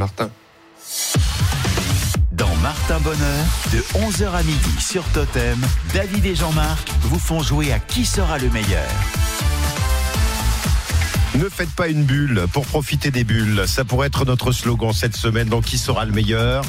[0.00, 0.30] Martin.
[2.32, 5.60] Dans Martin Bonheur, de 11h à midi sur Totem,
[5.92, 8.88] David et Jean-Marc vous font jouer à qui sera le meilleur.
[11.34, 13.64] Ne faites pas une bulle pour profiter des bulles.
[13.66, 15.50] Ça pourrait être notre slogan cette semaine.
[15.50, 16.64] Donc, qui sera le meilleur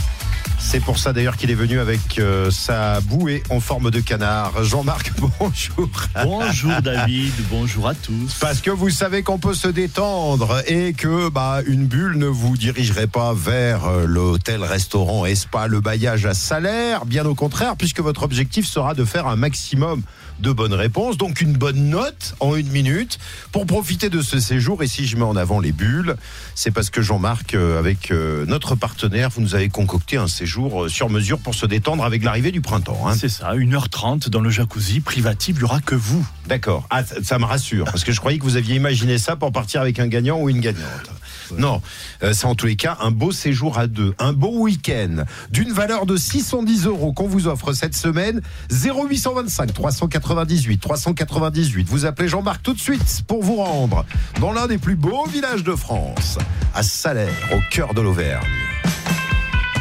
[0.59, 4.63] c'est pour ça d'ailleurs qu'il est venu avec euh, sa bouée en forme de canard.
[4.63, 5.89] Jean-Marc, bonjour.
[6.23, 8.35] Bonjour David, bonjour à tous.
[8.39, 12.55] Parce que vous savez qu'on peut se détendre et que bah, une bulle ne vous
[12.57, 17.05] dirigerait pas vers euh, l'hôtel, restaurant, spa, le bailliage à salaire.
[17.05, 20.01] Bien au contraire, puisque votre objectif sera de faire un maximum
[20.41, 23.19] de bonnes réponses, donc une bonne note en une minute
[23.51, 24.83] pour profiter de ce séjour.
[24.83, 26.15] Et si je mets en avant les bulles,
[26.55, 30.83] c'est parce que Jean-Marc, euh, avec euh, notre partenaire, vous nous avez concocté un séjour
[30.83, 33.07] euh, sur mesure pour se détendre avec l'arrivée du printemps.
[33.07, 33.15] Hein.
[33.17, 36.25] C'est ça, 1h30 dans le jacuzzi privatif, il n'y aura que vous.
[36.47, 39.51] D'accord, ah, ça me rassure, parce que je croyais que vous aviez imaginé ça pour
[39.51, 41.11] partir avec un gagnant ou une gagnante.
[41.57, 41.81] Non,
[42.21, 46.05] c'est en tous les cas un beau séjour à deux, un beau week-end d'une valeur
[46.05, 48.41] de 610 euros qu'on vous offre cette semaine.
[48.71, 51.87] 0825 398 398.
[51.87, 54.05] Vous appelez Jean-Marc tout de suite pour vous rendre
[54.39, 56.37] dans l'un des plus beaux villages de France,
[56.73, 58.47] à Salaire, au cœur de l'Auvergne.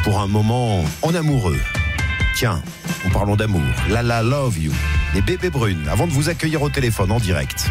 [0.03, 1.59] Pour un moment en amoureux.
[2.35, 2.61] Tiens,
[3.05, 3.61] en parlons d'amour.
[3.89, 4.73] La la love you.
[5.13, 7.69] Les bébés brunes, avant de vous accueillir au téléphone en direct.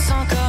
[0.00, 0.39] Je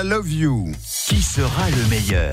[0.00, 0.72] La Love You.
[1.08, 2.32] Qui sera le meilleur?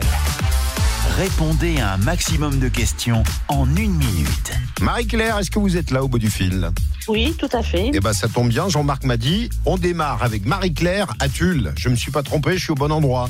[1.18, 4.54] Répondez à un maximum de questions en une minute.
[4.80, 6.72] Marie-Claire, est-ce que vous êtes là au bout du fil?
[7.10, 7.92] Oui, tout à fait.
[7.94, 11.74] Eh bien, ça tombe bien, Jean-Marc m'a dit, on démarre avec Marie-Claire à Tulle.
[11.78, 13.30] Je ne me suis pas trompé, je suis au bon endroit.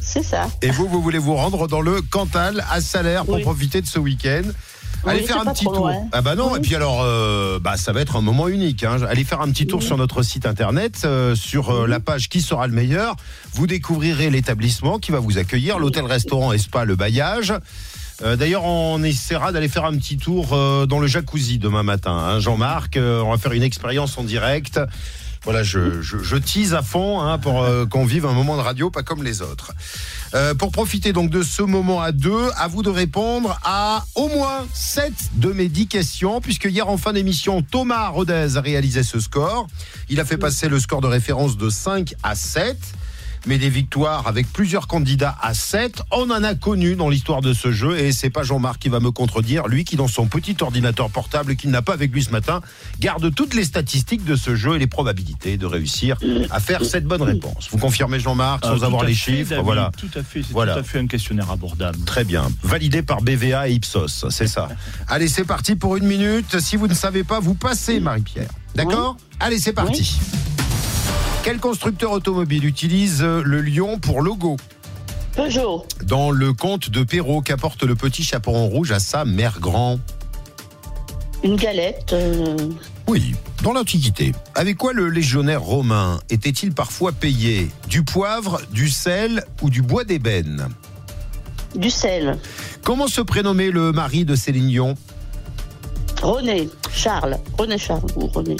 [0.00, 0.48] C'est ça.
[0.62, 3.98] Et vous, vous voulez vous rendre dans le Cantal à Salaire pour profiter de ce
[3.98, 4.44] week-end
[5.06, 5.90] Allez faire un petit tour.
[6.12, 8.84] Ah bah non, et puis alors, euh, bah ça va être un moment unique.
[8.84, 8.98] Hein.
[9.08, 12.40] Allez faire un petit tour sur notre site internet, euh, sur euh, la page Qui
[12.40, 13.16] sera le meilleur.
[13.52, 17.52] Vous découvrirez l'établissement qui va vous accueillir, l'hôtel-restaurant Espa Le Bailliage.
[18.22, 20.56] D'ailleurs, on essaiera d'aller faire un petit tour
[20.86, 22.12] dans le jacuzzi demain matin.
[22.12, 22.38] Hein.
[22.38, 24.78] Jean-Marc, on va faire une expérience en direct.
[25.44, 28.90] Voilà, je, je, tease à fond hein, pour euh, qu'on vive un moment de radio
[28.90, 29.72] pas comme les autres.
[30.34, 34.28] Euh, pour profiter donc de ce moment à deux, à vous de répondre à au
[34.28, 39.04] moins 7 de mes 10 questions, puisque hier en fin d'émission, Thomas Rodez a réalisé
[39.04, 39.68] ce score.
[40.08, 42.76] Il a fait passer le score de référence de 5 à 7.
[43.46, 46.02] Mais des victoires avec plusieurs candidats à 7.
[46.10, 49.00] On en a connu dans l'histoire de ce jeu et c'est pas Jean-Marc qui va
[49.00, 52.30] me contredire, lui qui dans son petit ordinateur portable qu'il n'a pas avec lui ce
[52.30, 52.60] matin,
[53.00, 56.16] garde toutes les statistiques de ce jeu et les probabilités de réussir
[56.50, 57.68] à faire cette bonne réponse.
[57.70, 59.90] Vous confirmez Jean-Marc sans Ah, avoir tout à les fait, chiffres, David, voilà.
[59.96, 60.74] Tout à fait, c'est Voilà.
[60.74, 61.98] tout à fait un questionnaire abordable.
[62.04, 62.48] Très bien.
[62.62, 64.68] Validé par BVA et Ipsos, c'est ça.
[65.08, 66.58] Allez, c'est parti pour une minute.
[66.60, 68.48] Si vous ne savez pas, vous passez, Marie-Pierre.
[68.74, 69.16] D'accord?
[69.40, 70.18] Allez, c'est parti.
[71.44, 74.56] Quel constructeur automobile utilise euh, le lion pour logo?
[75.36, 79.98] Peugeot, Dans le conte de Perrault, qu'apporte le petit chaperon rouge à sa mère grand?
[81.42, 82.56] Une galette, euh,
[83.06, 84.32] Oui, dans l'Antiquité.
[84.54, 87.68] Avec quoi le légionnaire romain était-il parfois payé?
[87.88, 90.68] Du poivre, du sel ou du bois d'ébène?
[91.74, 92.38] du sel,
[92.84, 94.94] Comment se prénommait le mari de Céline Dion?
[96.22, 98.56] René, Charles, René Charles ou René.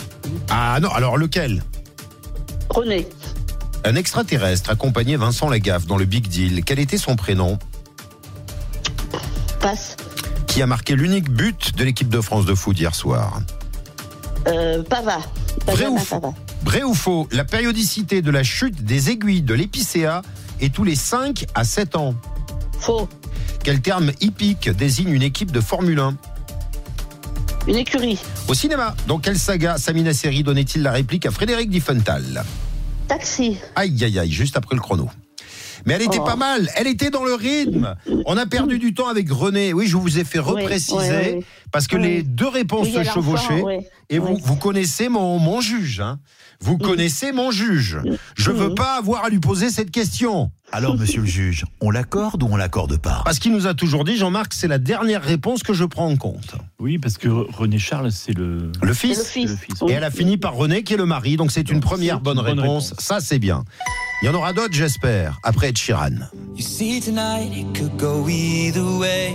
[0.51, 1.63] Ah non, alors lequel?
[2.75, 3.07] René,
[3.85, 6.65] Un extraterrestre accompagnait Vincent Lagaffe dans le Big Deal.
[6.65, 7.59] Quel était son prénom?
[9.61, 9.97] Passe,
[10.47, 13.41] Qui a marqué l'unique but de l'équipe de France de foot hier soir?
[14.49, 15.19] Euh, Pava,
[15.67, 16.33] Vrai ou Pava.
[16.65, 17.29] Vrai ou faux?
[17.31, 20.23] La périodicité de la chute des aiguilles de l'épicéa
[20.61, 22.15] est tous les 5 à 7 ans.
[22.79, 23.09] Faux,
[23.63, 26.17] Quel terme hippique désigne une équipe de Formule 1
[27.67, 32.45] une écurie, Au cinéma, dans quelle saga Samina Seri donnait-il la réplique à Frédéric Diffenthal?
[33.09, 35.09] Taxi, Aïe, aïe, aïe, juste après le chrono.
[35.87, 36.25] Mais elle était Oh.
[36.25, 37.95] pas mal, elle était dans le rythme.
[38.25, 39.75] On a perdu du temps avec René.
[39.75, 41.45] Oui, je vous ai fait repréciser oui, oui, oui.
[41.73, 43.63] parce que les deux réponses se chevauchaient.
[44.09, 46.01] Et vous, vous connaissez mon, mon juge.
[46.01, 46.21] hein.
[46.65, 47.99] Vous connaissez mon juge.
[48.37, 48.75] Je veux Mhm.
[48.75, 50.51] pas avoir à lui poser cette question.
[50.73, 53.21] Alors, monsieur le juge, on l'accorde ou on l'accorde pas?
[53.25, 56.17] Parce qu'il nous a toujours dit, Jean-Marc, c'est la dernière réponse que je prends en
[56.17, 56.55] compte.
[56.81, 58.73] Oui, parce que René Charles, c'est le.
[58.83, 59.19] Le fils.
[59.19, 59.51] le fils.
[59.51, 59.75] le fils.
[59.89, 61.37] Et elle a fini par René, qui est le mari.
[61.37, 62.91] Donc c'est une Donc, première bonne, une bonne réponse.
[62.93, 63.05] réponse.
[63.05, 63.63] Ça, c'est bien.
[64.23, 66.31] Il y en aura d'autres, j'espère, après Ed Sheeran.
[66.57, 69.35] You see tonight it could go either way.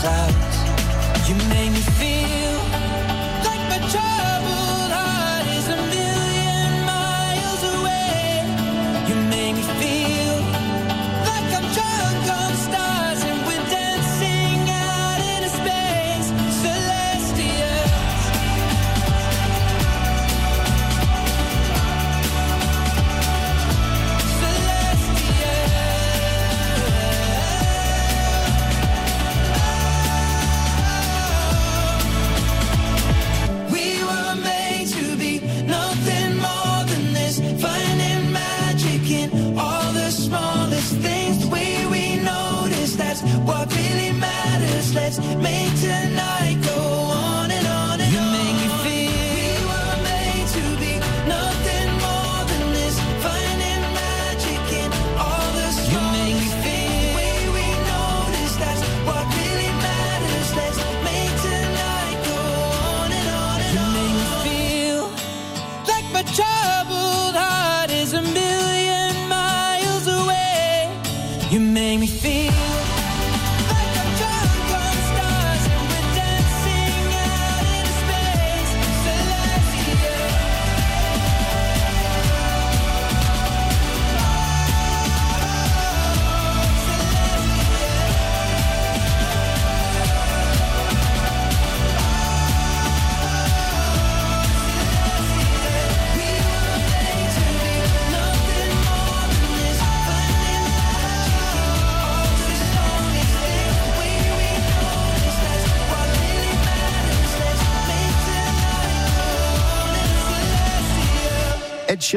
[0.00, 0.39] side.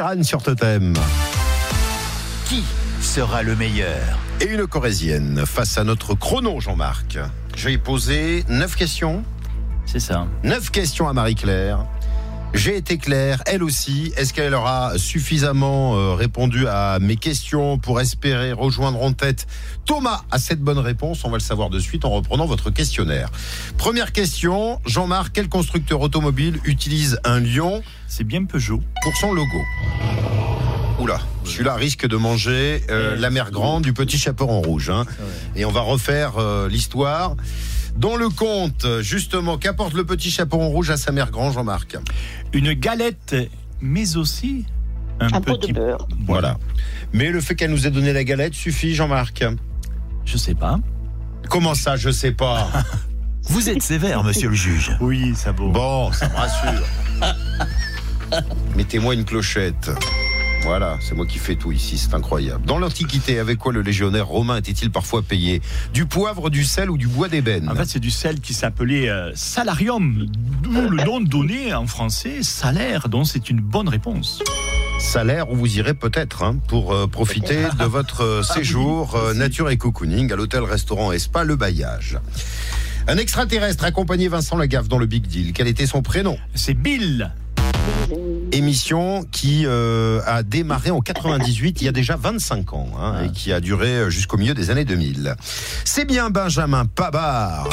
[0.04, 0.94] Sheeran sur Totem.
[2.46, 2.64] Qui
[3.02, 4.20] sera le meilleur?
[4.42, 7.20] Et une corésienne face à notre chrono, Jean-Marc.
[7.56, 9.24] Je vais poser 9 questions.
[9.86, 10.28] C'est ça.
[10.44, 11.86] 9 questions à Marie-Claire.
[12.54, 14.14] J'ai été clair, elle aussi.
[14.16, 19.48] Est-ce qu'elle aura suffisamment euh, répondu à mes questions pour espérer rejoindre en tête
[19.86, 21.26] Thomas a cette bonne réponse?
[21.26, 23.30] On va le savoir de suite en reprenant votre questionnaire.
[23.78, 28.82] Première question, Jean-Marc, quel constructeur automobile utilise un lion C'est bien Peugeot.
[29.02, 29.62] pour son logo
[31.04, 34.90] Oula, celui-là risque de manger euh, la mer grande du petit chaperon rouge.
[34.90, 35.04] hein.
[35.54, 37.36] Et on va refaire euh, l'histoire.
[37.98, 41.98] Dans le conte, justement, qu'apporte le petit chaperon rouge à sa mère grande, Jean-Marc?
[42.54, 43.36] Une galette,
[43.82, 44.66] mais aussi
[45.20, 45.74] un, Un pot petit.
[45.74, 46.08] de beurre.
[46.26, 46.58] Voilà.
[47.12, 49.44] Mais le fait qu'elle nous ait donné la galette suffit, Jean-Marc?
[50.24, 50.80] Je sais pas.
[51.50, 52.70] Comment ça, je sais pas?
[53.50, 54.96] Vous êtes sévère, monsieur le juge.
[55.02, 55.70] Oui, ça vaut.
[55.70, 56.86] Bon, ça me rassure.
[58.78, 59.92] Mettez-moi une clochette.
[60.64, 62.66] Voilà, c'est moi qui fais tout ici, c'est incroyable.
[62.66, 65.62] Dans l'Antiquité, avec quoi le légionnaire romain était-il parfois payé?
[65.94, 67.68] Du poivre, du sel ou du bois d'ébène?
[67.70, 70.26] En fait, c'est du sel qui s'appelait euh, salarium,
[70.62, 74.42] d'où le nom donné en français, salaire, donc c'est une bonne réponse.
[75.00, 79.70] Salaire où vous irez peut-être hein, pour euh, profiter de votre euh, séjour euh, nature
[79.70, 82.18] et cocooning à l'hôtel-restaurant Espa Le Bailliage.
[83.08, 85.52] Un extraterrestre accompagné Vincent Lagaffe dans le Big Deal.
[85.52, 86.38] Quel était son prénom?
[86.56, 87.34] C'est Bill.
[88.52, 93.32] Émission qui euh, a démarré en 98, il y a déjà 25 ans, hein, et
[93.32, 95.36] qui a duré jusqu'au milieu des années 2000.
[95.86, 97.70] C'est bien Benjamin Pavard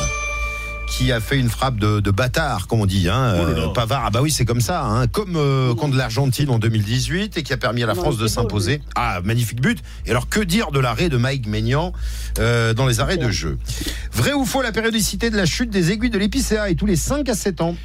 [0.91, 3.09] qui a fait une frappe de, de bâtard, comme on dit.
[3.09, 6.51] Hein, Oh euh, Pavard, ah bah oui, c'est comme ça, hein, comme euh, contre l'Argentine
[6.51, 8.83] en 2018 et qui a permis à la Non, France de s'imposer.
[8.97, 9.79] Ah, magnifique but.
[10.05, 11.93] Et alors, que dire de l'arrêt de Mike Maignan
[12.39, 13.59] euh, dans les arrêts de jeu?
[14.13, 16.97] Vrai ou faux, la périodicité de la chute des aiguilles de l'épicéa est tous les
[16.97, 17.77] 5 à 7 ans?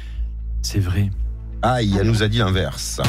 [0.62, 1.10] C'est vrai.
[1.62, 3.00] Aïe, elle nous a dit l'inverse.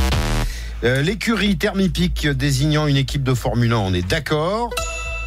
[0.83, 4.69] Euh, L'écurie Thermipic désignant une équipe de Formule 1, on est d'accord.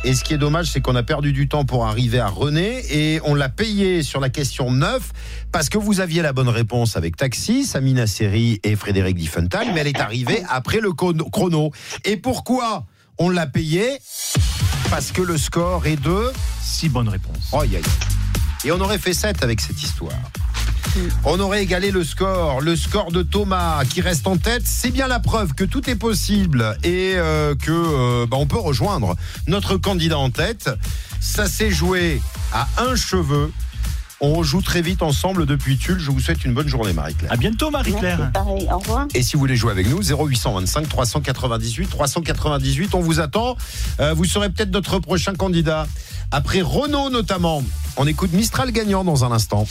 [0.03, 2.83] Et ce qui est dommage, c'est qu'on a perdu du temps pour arriver à René
[2.91, 5.13] et on l'a payé sur la question 9
[5.53, 9.81] parce que vous aviez la bonne réponse avec Taxi, Samina Seri et Frédéric Diffenthal, mais
[9.81, 11.71] elle est arrivée après le chrono-.
[12.07, 12.87] Et pourquoi
[13.19, 13.99] on l'a payé?
[14.89, 17.51] Parce que le score est de Six bonnes réponses.
[17.53, 17.83] Oh, aïe, aïe.
[18.65, 20.15] Et on aurait fait 7 avec cette histoire.
[21.25, 24.63] On aurait égalé le score, le score de Thomas qui reste en tête.
[24.65, 28.59] C'est bien la preuve que tout est possible et euh, que euh, bah, on peut
[28.59, 29.17] rejoindre
[29.47, 30.71] notre candidat en tête.
[31.21, 32.21] Ça s'est joué
[32.53, 33.53] à un cheveu.
[34.23, 35.99] On rejoue très vite ensemble depuis Tulle.
[35.99, 37.33] Je vous souhaite une bonne journée, Marie-Claire.
[37.33, 38.19] À bientôt, Marie-Claire.
[38.19, 38.69] Merci, pareil.
[38.71, 39.07] Au revoir.
[39.15, 43.57] Et si vous voulez jouer avec nous, 0825 398 398, on vous attend.
[44.01, 45.87] Euh, vous serez peut-être notre prochain candidat.
[46.31, 47.63] Après Renault notamment.
[47.97, 49.67] On écoute Mistral gagnant dans un instant.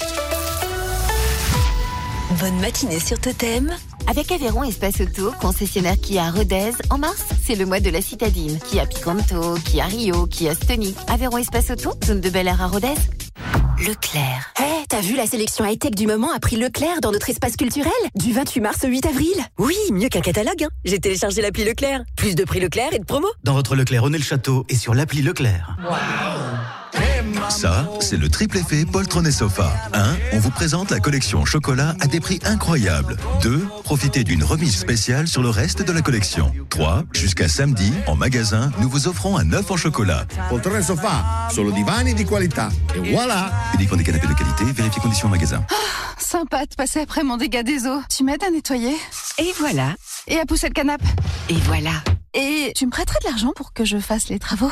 [2.37, 3.71] Bonne matinée sur Totem.
[4.07, 8.01] Avec Aveyron Espace Auto, concessionnaire Kia à Rodez, en mars, c'est le mois de la
[8.01, 8.57] citadine.
[8.69, 10.95] Kia Picanto, Kia Rio, Kia Stonic.
[11.07, 12.93] Aveyron Espace Auto, zone de Bel Air à Rodez.
[13.79, 14.53] Leclerc.
[14.59, 17.91] Hé, t'as vu la sélection high-tech du moment à prix Leclerc dans notre espace culturel
[18.15, 20.63] Du 28 mars au 8 avril Oui, mieux qu'un catalogue.
[20.63, 20.69] hein.
[20.83, 22.01] J'ai téléchargé l'appli Leclerc.
[22.17, 23.27] Plus de prix Leclerc et de promo.
[23.43, 25.77] Dans votre Leclerc René le Château et sur l'appli Leclerc.
[27.49, 29.71] Ça, c'est le triple effet Poltron et Sofa.
[29.93, 30.15] 1.
[30.33, 33.17] On vous présente la collection chocolat à des prix incroyables.
[33.41, 33.67] 2.
[33.83, 36.53] Profitez d'une remise spéciale sur le reste de la collection.
[36.69, 37.03] 3.
[37.13, 40.25] Jusqu'à samedi, en magasin, nous vous offrons un œuf en chocolat.
[40.49, 42.69] Poltrone sofà, solo divani di qualità.
[42.95, 45.65] E voilà Uniquement des canapés de qualité, vérifiez conditions en magasin.
[46.17, 48.01] Sympa de passer après mon dégât des eaux.
[48.09, 48.95] Tu m'aides à nettoyer?
[49.37, 49.95] Et voilà.
[50.27, 51.05] et à pousser le canapé?
[51.49, 52.03] Et voilà.
[52.33, 54.71] Et tu me prêterais de l'argent pour que je fasse les travaux?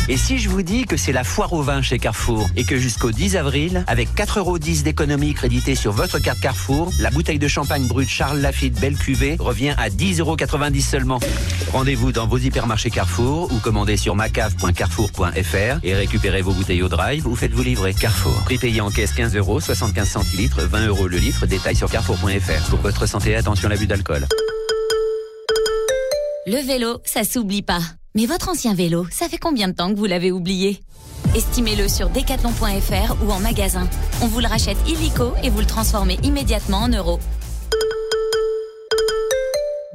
[0.10, 2.78] Et si je vous dis que c'est la foire au vin chez Carrefour Et que
[2.78, 7.48] jusqu'au 10 avril, avec 4,10 euros d'économie créditée sur votre carte Carrefour, la bouteille de
[7.48, 10.38] champagne brut Charles Lafitte Belle Cuvée revient à 10,90 euros
[10.82, 11.20] seulement.
[11.72, 17.28] Rendez-vous dans vos hypermarchés Carrefour ou commandez sur macave.carrefour.fr et récupérez vos bouteilles au drive
[17.28, 17.94] ou faites-vous livrer.
[17.94, 18.42] Carrefour.
[18.46, 21.46] Prix payé en caisse 15 euros, 75 centilitres, 20 euros le litre.
[21.46, 22.70] Détail sur carrefour.fr.
[22.70, 24.28] Pour votre santé, attention à l'abus d'alcool.
[26.46, 27.80] Le vélo, ça s'oublie pas.
[28.16, 30.84] Mais votre ancien vélo, ça fait combien de temps que vous l'avez oublié?
[31.36, 33.88] Estimez-le sur decathlon.fr ou en magasin.
[34.22, 37.20] On vous le rachète illico et vous le transformez immédiatement en euros.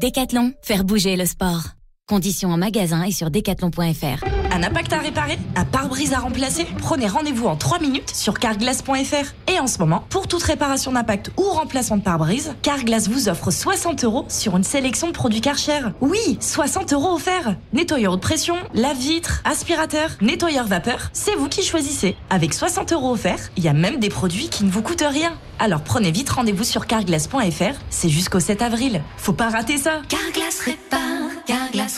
[0.00, 1.62] Decathlon, faire bouger le sport.
[2.08, 4.37] Conditions en magasin et sur decathlon.fr.
[4.58, 9.52] Un impact à réparer Un pare-brise à remplacer Prenez rendez-vous en 3 minutes sur carglass.fr.
[9.52, 13.52] Et en ce moment, pour toute réparation d'impact ou remplacement de pare-brise, Carglass vous offre
[13.52, 15.82] 60 euros sur une sélection de produits Karcher.
[16.00, 22.16] Oui, 60 euros offerts Nettoyeur de pression, lave-vitre, aspirateur, nettoyeur vapeur, c'est vous qui choisissez.
[22.28, 25.38] Avec 60 euros offerts, il y a même des produits qui ne vous coûtent rien.
[25.60, 29.02] Alors prenez vite rendez-vous sur carglass.fr, c'est jusqu'au 7 avril.
[29.18, 30.68] Faut pas rater ça Carglass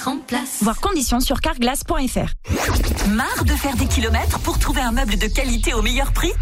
[0.04, 0.62] remplace.
[0.62, 3.08] Voir conditions sur carglass.fr.
[3.08, 6.32] Marre de faire des kilomètres pour trouver un meuble de qualité au meilleur prix?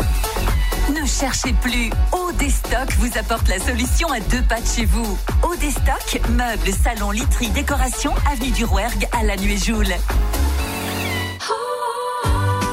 [0.91, 1.91] Ne cherchez plus.
[2.13, 5.19] Odestock vous apporte la solution à deux pas de chez vous.
[5.43, 9.95] Odestock, meubles, salon, literie, décoration, avenue du Rouergue à la nuée Joule.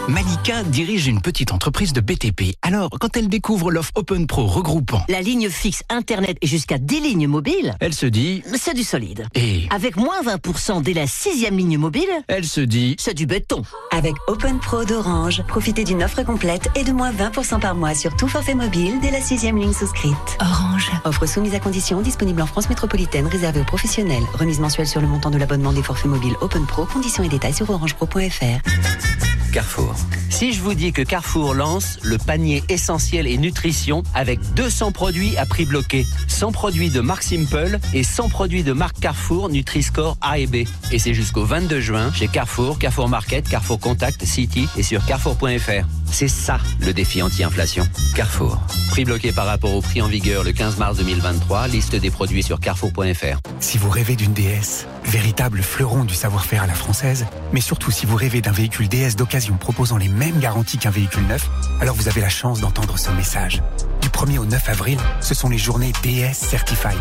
[0.08, 2.56] Malika dirige une petite entreprise de BTP.
[2.62, 7.00] Alors, quand elle découvre l'offre Open Pro regroupant la ligne fixe Internet et jusqu'à 10
[7.00, 9.28] lignes mobiles, elle se dit c'est du solide.
[9.34, 13.64] Et avec moins 20% dès la sixième ligne mobile, elle se dit c'est du béton.
[13.92, 18.16] Avec Open Pro d'Orange, profitez d'une offre complète et de moins 20% par mois sur
[18.16, 20.14] tout forfait mobile dès la sixième ligne souscrite.
[20.40, 20.92] Orange.
[21.04, 24.24] Offre soumise à condition, disponible en France métropolitaine, réservée aux professionnels.
[24.36, 26.86] Remise mensuelle sur le montant de l'abonnement des forfaits mobiles Open Pro.
[26.86, 29.35] Conditions et détails sur orangepro.fr.
[29.56, 29.96] Carrefour.
[30.30, 35.38] Si je vous dis que Carrefour lance le panier essentiel et nutrition avec 200 produits
[35.38, 40.18] à prix bloqué, 100 produits de marque Simple et 100 produits de marque Carrefour Nutri-Score
[40.20, 40.68] A et B.
[40.92, 45.88] Et c'est jusqu'au 22 juin chez Carrefour, Carrefour Market, Carrefour Contact, City et sur carrefour.fr.
[46.12, 47.88] C'est ça le défi anti-inflation.
[48.14, 48.60] Carrefour.
[48.90, 51.70] Prix bloqué par rapport au prix en vigueur le 15 mars 2023.
[51.70, 53.40] Liste des produits sur carrefour.fr.
[53.62, 58.06] Si vous rêvez d'une DS, véritable fleuron du savoir-faire à la française, mais surtout si
[58.06, 62.08] vous rêvez d'un véhicule DS d'occasion proposant les mêmes garanties qu'un véhicule neuf, alors vous
[62.08, 63.62] avez la chance d'entendre ce message.
[64.02, 67.00] Du 1er au 9 avril, ce sont les journées DS Certified.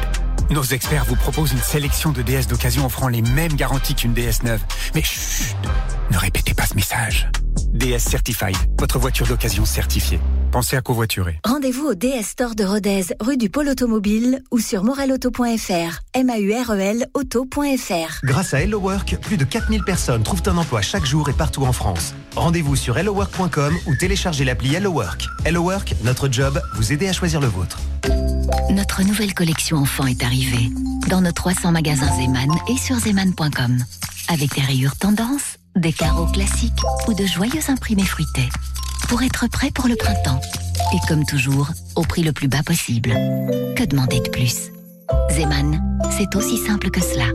[0.51, 4.43] Nos experts vous proposent une sélection de DS d'occasion offrant les mêmes garanties qu'une DS
[4.45, 4.61] neuve.
[4.95, 5.57] Mais chut,
[6.11, 7.29] ne répétez pas ce message.
[7.75, 10.21] DS Certified, votre voiture d'occasion certifiée.
[10.53, 11.41] Pensez à covoiturer.
[11.45, 16.01] Rendez-vous au DS Store de Rodez, rue du Pôle Automobile ou sur morelauto.fr.
[16.15, 18.21] M-A-U-R-E-L auto.fr.
[18.23, 21.65] Grâce à Hello Work, plus de 4000 personnes trouvent un emploi chaque jour et partout
[21.65, 22.15] en France.
[22.37, 25.27] Rendez-vous sur hellowork.com ou téléchargez l'appli Hello Work.
[25.45, 27.81] Hello Work, notre job, vous aider à choisir le vôtre.
[28.71, 30.71] Notre nouvelle collection enfant est arrivée
[31.09, 33.79] dans nos 300 magasins Zeman et sur zeman.com.
[34.29, 38.49] Avec des rayures tendance, des carreaux classiques ou de joyeux imprimés fruités.
[39.09, 40.41] Pour être prêt pour le printemps.
[40.95, 43.11] Et comme toujours, au prix le plus bas possible.
[43.77, 44.71] Que demander de plus?
[45.33, 47.27] Zeman, c'est aussi simple que cela.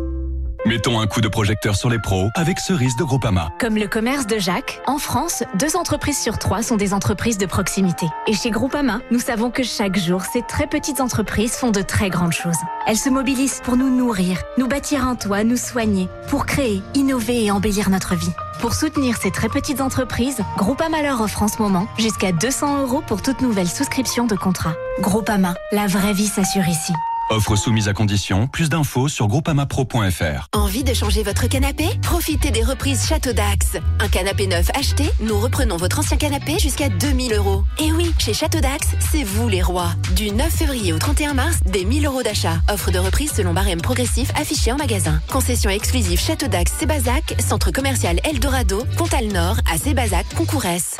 [0.65, 3.49] Mettons un coup de projecteur sur les pros avec Cerise de Groupama.
[3.59, 7.45] Comme le commerce de Jacques, en France, deux entreprises sur trois sont des entreprises de
[7.45, 8.07] proximité.
[8.27, 12.09] Et chez Groupama, nous savons que chaque jour, ces très petites entreprises font de très
[12.09, 12.57] grandes choses.
[12.85, 17.45] Elles se mobilisent pour nous nourrir, nous bâtir un toit, nous soigner, pour créer, innover
[17.45, 18.33] et embellir notre vie.
[18.59, 23.01] Pour soutenir ces très petites entreprises, Groupama leur offre en ce moment jusqu'à 200 euros
[23.07, 24.73] pour toute nouvelle souscription de contrat.
[24.99, 26.91] Groupama, la vraie vie s'assure ici.
[27.29, 28.47] Offre soumise à condition.
[28.47, 30.47] Plus d'infos sur groupamapro.fr.
[30.51, 31.85] Envie de changer votre canapé?
[32.01, 33.77] Profitez des reprises Château d'Axe.
[33.99, 37.63] Un canapé neuf acheté, nous reprenons votre ancien canapé jusqu'à 2000 euros.
[37.77, 39.91] Et oui, chez Château d'Axe, c'est vous les rois.
[40.15, 42.61] Du 9 février au 31 mars, des 1000 euros d'achat.
[42.67, 45.21] Offre de reprise selon barème progressif affiché en magasin.
[45.31, 50.97] Concession exclusive Château d'Axe, Sébazac, centre commercial Eldorado, Pontal Nord, à Sébazac, Concourès.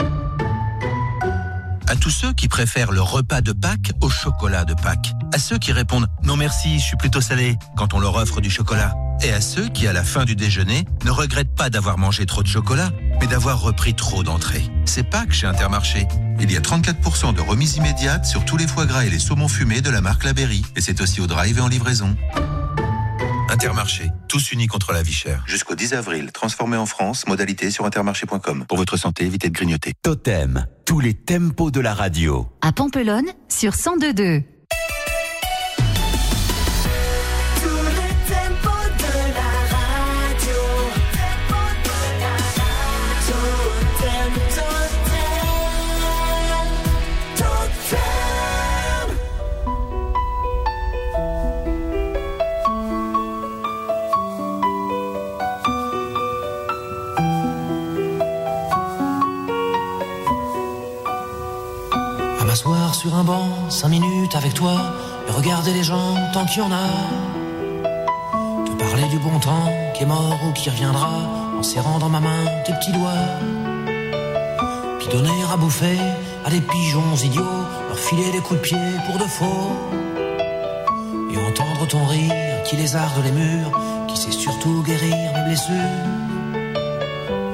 [1.89, 5.11] À tous ceux qui préfèrent le repas de Pâques au chocolat de Pâques.
[5.33, 8.51] À ceux qui répondent non merci, je suis plutôt salé quand on leur offre du
[8.51, 8.93] chocolat.
[9.23, 12.43] Et à ceux qui, à la fin du déjeuner, ne regrettent pas d'avoir mangé trop
[12.43, 14.69] de chocolat, mais d'avoir repris trop d'entrées.
[14.85, 16.07] C'est Pâques chez Intermarché.
[16.39, 19.47] Il y a 34% de remise immédiate sur tous les foie gras et les saumons
[19.47, 20.63] fumés de la marque La Berry.
[20.75, 22.15] Et c'est aussi au drive et en livraison.
[23.51, 25.43] Intermarché, tous unis contre la vie chère.
[25.47, 28.65] Jusqu'au 10 avril, transformé en France, modalité sur intermarché.com.
[28.67, 29.93] Pour votre santé, évitez de grignoter.
[30.03, 32.47] Totem, tous les tempos de la radio.
[32.61, 34.58] À Pampelonne, sur 1022.
[62.99, 64.73] Sur un banc, cinq minutes avec toi,
[65.25, 66.87] et regarder les gens tant qu'il y en a.
[68.65, 71.11] Te parler du bon temps qui est mort ou qui reviendra,
[71.57, 73.25] en serrant dans ma main tes petits doigts.
[74.99, 75.97] Puis donner à bouffer
[76.45, 79.71] à des pigeons idiots, leur filer des coups de pied pour de faux.
[81.31, 83.71] Et entendre ton rire qui lézarde les murs,
[84.09, 85.99] qui sait surtout guérir mes blessures.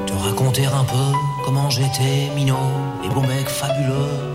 [0.08, 1.08] Te raconter un peu
[1.46, 2.72] comment j'étais minot,
[3.04, 4.35] les bons mecs fabuleux.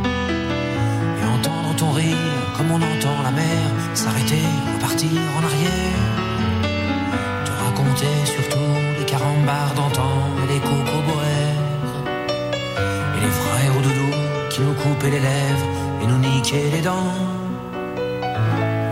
[14.81, 15.67] Coupaient les lèvres
[16.01, 17.13] et nous niquaient les dents.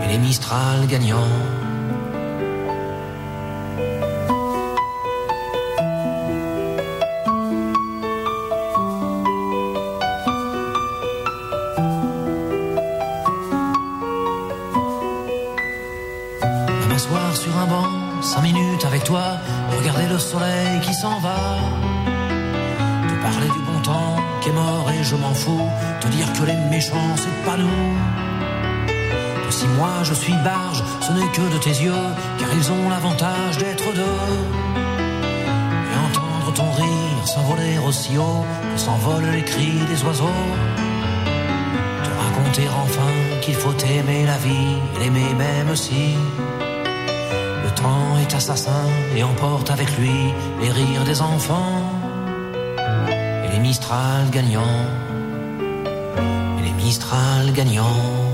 [0.02, 1.69] Et les Mistral gagnants.
[30.04, 32.06] Je suis barge, ce n'est que de tes yeux,
[32.38, 34.20] car ils ont l'avantage d'être deux.
[35.92, 40.42] Et entendre ton rire s'envoler aussi haut que s'envolent les cris des oiseaux.
[42.04, 46.14] Te raconter enfin qu'il faut aimer la vie l'aimer même si.
[47.64, 51.82] Le temps est assassin et emporte avec lui les rires des enfants
[53.44, 54.86] et les Mistral gagnants
[56.58, 58.29] et les Mistral gagnants.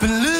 [0.00, 0.39] Believe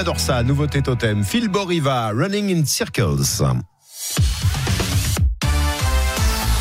[0.00, 1.22] On adore ça, nouveauté totem.
[1.22, 3.42] Phil Boriva, Running in Circles.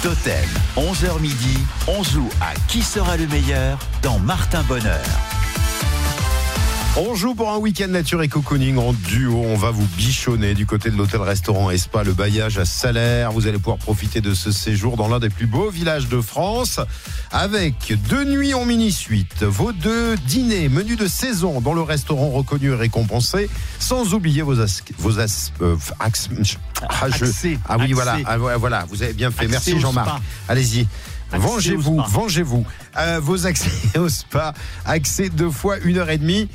[0.03, 5.38] Totem, 11h midi, on joue à qui sera le meilleur dans Martin Bonheur.
[7.01, 9.37] On joue pour un week-end nature et cocooning en duo.
[9.37, 13.31] On va vous bichonner du côté de l'hôtel-restaurant Espa, le bailliage à Salaire.
[13.31, 16.81] Vous allez pouvoir profiter de ce séjour dans l'un des plus beaux villages de France
[17.31, 22.71] avec deux nuits en mini-suite, vos deux dîners, menus de saison dans le restaurant reconnu
[22.71, 26.27] et récompensé, sans oublier vos as, vos as, euh, ax-
[26.89, 27.93] ah, je- Accès, ah oui, accès.
[27.93, 29.45] voilà, ah, voilà, vous avez bien fait.
[29.45, 30.21] Accès Merci Jean-Marc.
[30.49, 30.85] Allez-y.
[31.31, 32.65] Vengez-vous, vengez-vous.
[32.97, 36.49] Euh, vos accès au spa, accès deux fois une heure et demie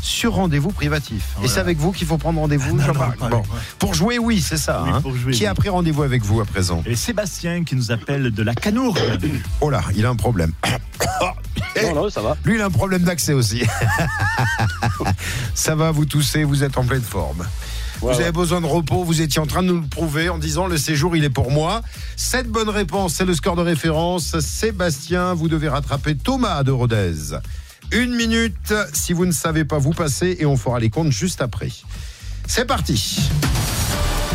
[0.00, 1.34] sur rendez-vous privatif.
[1.42, 3.42] Et c'est avec vous qu'il faut prendre rendez-vous, Jean-Marc Bon.
[3.78, 4.82] Pour jouer, oui, c'est ça.
[4.84, 5.00] Oui, hein.
[5.00, 8.30] pour jouer, Qui a pris rendez-vous avec vous à présent Et Sébastien qui nous appelle
[8.30, 8.98] de la Canourgue.
[9.60, 10.52] Oh là, il a un problème.
[11.82, 12.36] Non, non, ça va.
[12.44, 13.62] Lui, il a un problème d'accès aussi.
[15.54, 17.38] ça va, vous toussez, vous êtes en pleine forme.
[17.40, 17.46] Ouais,
[18.00, 18.22] vous ouais.
[18.22, 20.76] avez besoin de repos, vous étiez en train de nous le prouver en disant le
[20.76, 21.82] séjour il est pour moi.
[22.16, 24.38] Cette bonne réponse, c'est le score de référence.
[24.40, 27.38] Sébastien, vous devez rattraper Thomas de Rodez.
[27.90, 31.40] Une minute, si vous ne savez pas, vous passez et on fera les comptes juste
[31.40, 31.70] après.
[32.46, 33.30] C'est parti.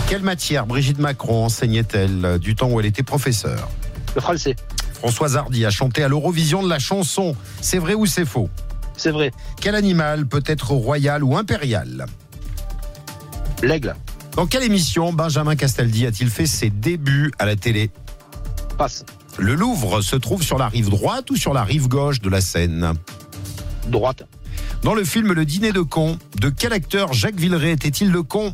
[0.08, 3.70] Quelle matière Brigitte Macron enseignait-elle du temps où elle était professeure
[4.16, 4.56] Le français.
[4.94, 7.36] Françoise Hardy a chanté à l'Eurovision de la chanson.
[7.62, 8.50] C'est vrai ou c'est faux
[8.98, 9.32] C'est vrai.
[9.62, 12.06] Quel animal peut être royal ou impérial
[13.62, 13.96] L'aigle.
[14.36, 17.92] Dans quelle émission Benjamin Castaldi a-t-il fait ses débuts à la télé
[18.78, 19.06] Passe.
[19.38, 22.42] Le Louvre se trouve sur la rive droite ou sur la rive gauche de la
[22.42, 22.94] Seine
[23.88, 24.24] Droite.
[24.84, 28.54] Dans le film Le Dîner de con, de quel acteur Jacques Villeray était-il le con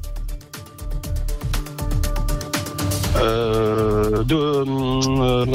[3.15, 4.35] Euh, de.
[4.35, 5.45] Euh,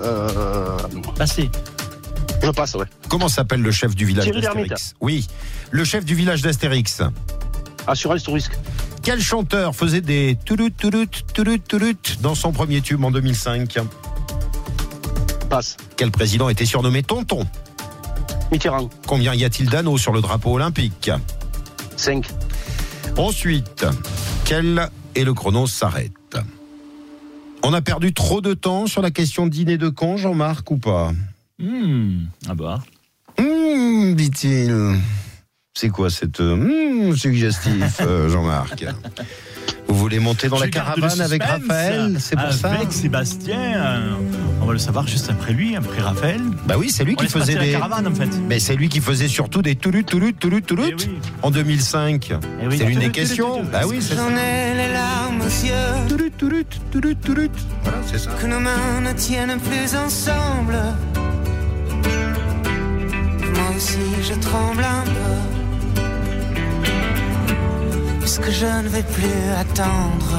[0.00, 0.78] euh,
[1.16, 1.50] Passé.
[2.42, 2.86] je passe, ouais.
[3.08, 4.94] Comment s'appelle le chef du village Thierry d'Astérix.
[5.00, 5.26] Oui,
[5.70, 7.02] le chef du village d'Astérix.
[7.86, 8.52] Assurance tout risque.
[9.02, 13.78] Quel chanteur faisait des toulout toulout toulout toulout dans son premier tube en 2005
[15.48, 15.76] Passe.
[15.96, 17.46] Quel président était surnommé Tonton
[18.52, 18.88] Mitterrand.
[19.06, 21.10] Combien y a-t-il d'anneaux sur le drapeau olympique
[21.96, 22.26] 5.
[23.16, 23.86] Ensuite,
[24.44, 26.12] quel est le chrono s'arrête
[27.62, 31.12] On a perdu trop de temps sur la question dîner de con, Jean-Marc, ou pas
[31.58, 32.24] Hmm.
[32.48, 32.82] Ah bah.
[33.38, 34.98] Hum, dit-il.
[35.72, 38.84] C'est quoi cette hum, suggestif, euh, Jean-Marc?
[39.88, 41.42] Vous voulez monter dans Je la caravane avec.
[41.42, 43.58] Raphaël C'est pour ça Avec Sébastien.
[43.76, 44.10] euh,
[44.60, 46.40] on va le savoir juste après lui, après Raphaël.
[46.66, 47.72] Bah oui, c'est lui On qui faisait la des.
[47.72, 48.28] caravane en fait.
[48.48, 51.10] Mais c'est lui qui faisait surtout des toulut toulut toulut toulut Eh oui.
[51.42, 52.32] en 2005.
[52.62, 52.78] Eh oui.
[52.78, 53.62] C'est l'une des questions.
[53.70, 54.22] Bah oui, c'est ça.
[54.28, 57.50] J'en ai les larmes aux yeux, Toulut toulut toulut toulut.
[57.82, 58.30] Voilà, c'est ça.
[58.40, 60.76] que nos mains ne tiennent plus ensemble.
[63.54, 65.53] Moi aussi je tremble un peu,
[68.24, 70.38] puisque je ne vais plus attendre.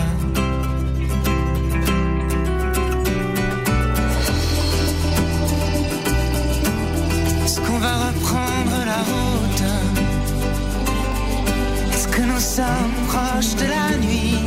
[7.45, 9.65] Est-ce qu'on va reprendre la route?
[11.93, 14.39] Est-ce que nous sommes proches de la nuit?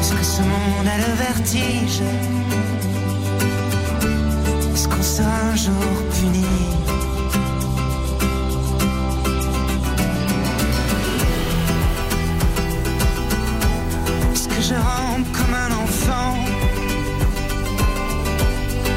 [0.00, 2.02] Est-ce que ce monde a le vertige?
[4.72, 6.69] Est-ce qu'on sera un jour puni?
[14.70, 16.36] Je rentre comme un enfant.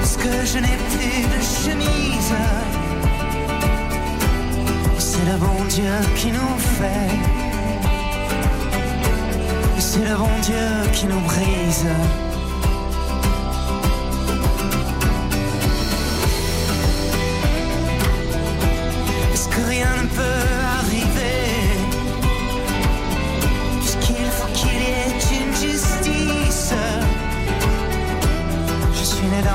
[0.01, 2.33] Est-ce que je n'ai plus de chemise.
[4.99, 7.11] C'est le bon Dieu qui nous fait.
[9.79, 11.87] C'est le bon Dieu qui nous brise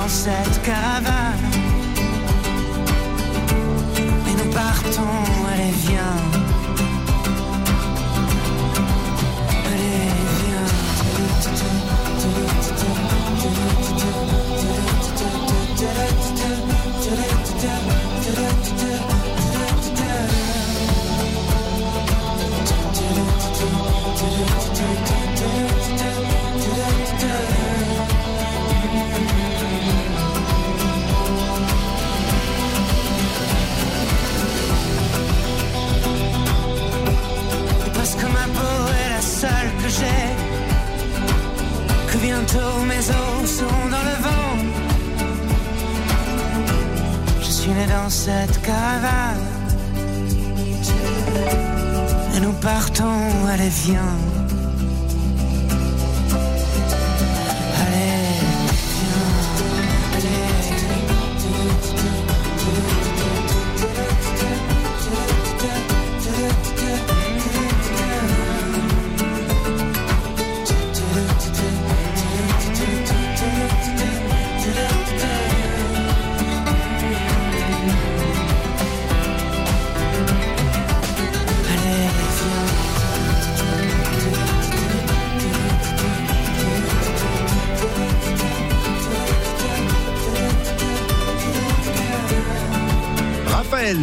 [0.08, 1.38] cette caravane.
[4.26, 5.02] Et nous partons,
[42.38, 44.56] bientôt mes os sont dans le vent.
[47.40, 49.44] Je suis né dans cette caravane.
[52.34, 54.27] Et nous partons, allez viens.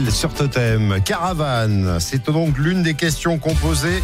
[0.09, 4.01] Sur Totem, Caravane, c'est donc l'une des questions posait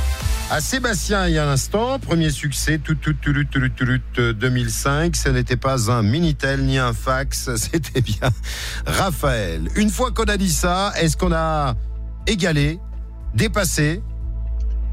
[0.51, 1.97] à Sébastien il y a un instant.
[1.97, 5.15] Premier succès, tout, tout, tout, tout, tout, tout, tout, 2005.
[5.15, 8.29] Ce n'était pas un Minitel ni un fax, c'était bien
[8.85, 9.69] Raphaël.
[9.75, 11.73] Une fois qu'on a dit ça, est-ce qu'on a
[12.27, 12.79] égalé,
[13.33, 14.03] dépassé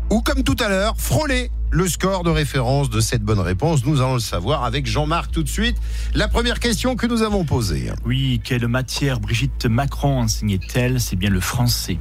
[0.08, 1.50] ou comme tout à l'heure, frôlé?
[1.70, 5.42] Le score de référence de cette bonne réponse Nous allons le savoir avec Jean-Marc tout
[5.42, 5.76] de suite.
[6.14, 7.90] La première question que nous avons posée.
[8.04, 11.00] Oui, quelle matière Brigitte Macron enseignait-elle?
[11.00, 11.98] C'est bien le français.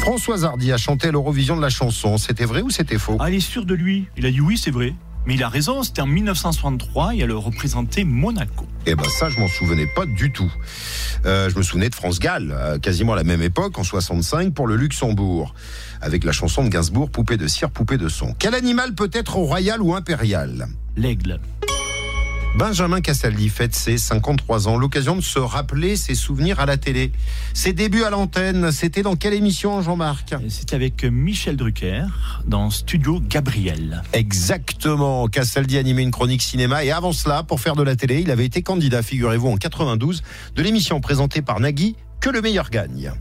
[0.00, 2.18] François Hardy a chanté l'Eurovision de la chanson.
[2.18, 3.16] C'était vrai ou c'était faux?
[3.20, 4.06] Ah, il est sûr de lui.
[4.16, 4.94] Il a dit oui, c'est vrai.
[5.26, 8.66] Mais il a raison, c'était en 1963 et elle représentait Monaco.
[8.86, 10.52] Eh ben ça, je m'en souvenais pas du tout.
[11.24, 14.52] Euh, je me souvenais de France Gall, à quasiment à la même époque, en 65,
[14.52, 15.54] pour le Luxembourg,
[16.02, 18.34] avec la chanson de Gainsbourg, Poupée de cire, poupée de son.
[18.38, 20.66] Quel animal peut être royal ou impérial?
[20.96, 21.40] L'aigle.
[22.56, 27.10] Benjamin Castaldi fête ses 53 ans, l'occasion de se rappeler ses souvenirs à la télé.
[27.52, 30.36] Ses débuts à l'antenne, c'était dans quelle émission, Jean-Marc?
[30.48, 32.04] C'était avec Michel Drucker
[32.46, 34.04] dans Studio Gabriel.
[34.12, 35.26] Exactement.
[35.26, 38.46] Castaldi animait une chronique cinéma et avant cela, pour faire de la télé, il avait
[38.46, 40.22] été candidat, figurez-vous, en 92,
[40.54, 43.12] de l'émission présentée par Nagui, Que le meilleur gagne.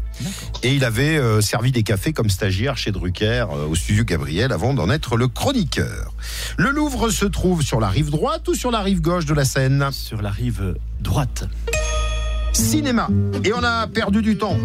[0.63, 4.53] Et il avait euh, servi des cafés comme stagiaire chez Drucker euh, au studio Gabriel
[4.53, 6.13] avant d'en être le chroniqueur.
[6.55, 9.43] Le Louvre se trouve sur la rive droite ou sur la rive gauche de la
[9.43, 11.49] Seine Sur la rive droite.
[12.53, 13.09] Cinéma.
[13.43, 14.57] Et on a perdu du temps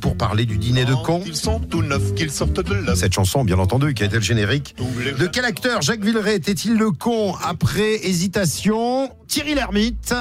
[0.00, 1.22] pour parler du dîner de cons.
[1.26, 2.96] Ils sont tout neufs, qu'ils sortent de là.
[2.96, 4.74] Cette chanson, bien entendu, qui a été le générique.
[5.18, 9.10] De quel acteur Jacques Villeray était-il le con après hésitation?
[9.28, 10.14] Thierry Lhermitte.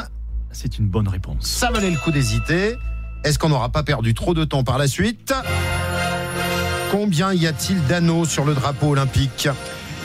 [0.52, 1.45] C'est une bonne réponse.
[1.45, 2.75] Ça valait le coup d'hésiter.
[3.24, 5.34] Est-ce qu'on n'aura pas perdu trop de temps par la suite
[6.92, 9.48] Combien y a-t-il d'anneaux sur le drapeau olympique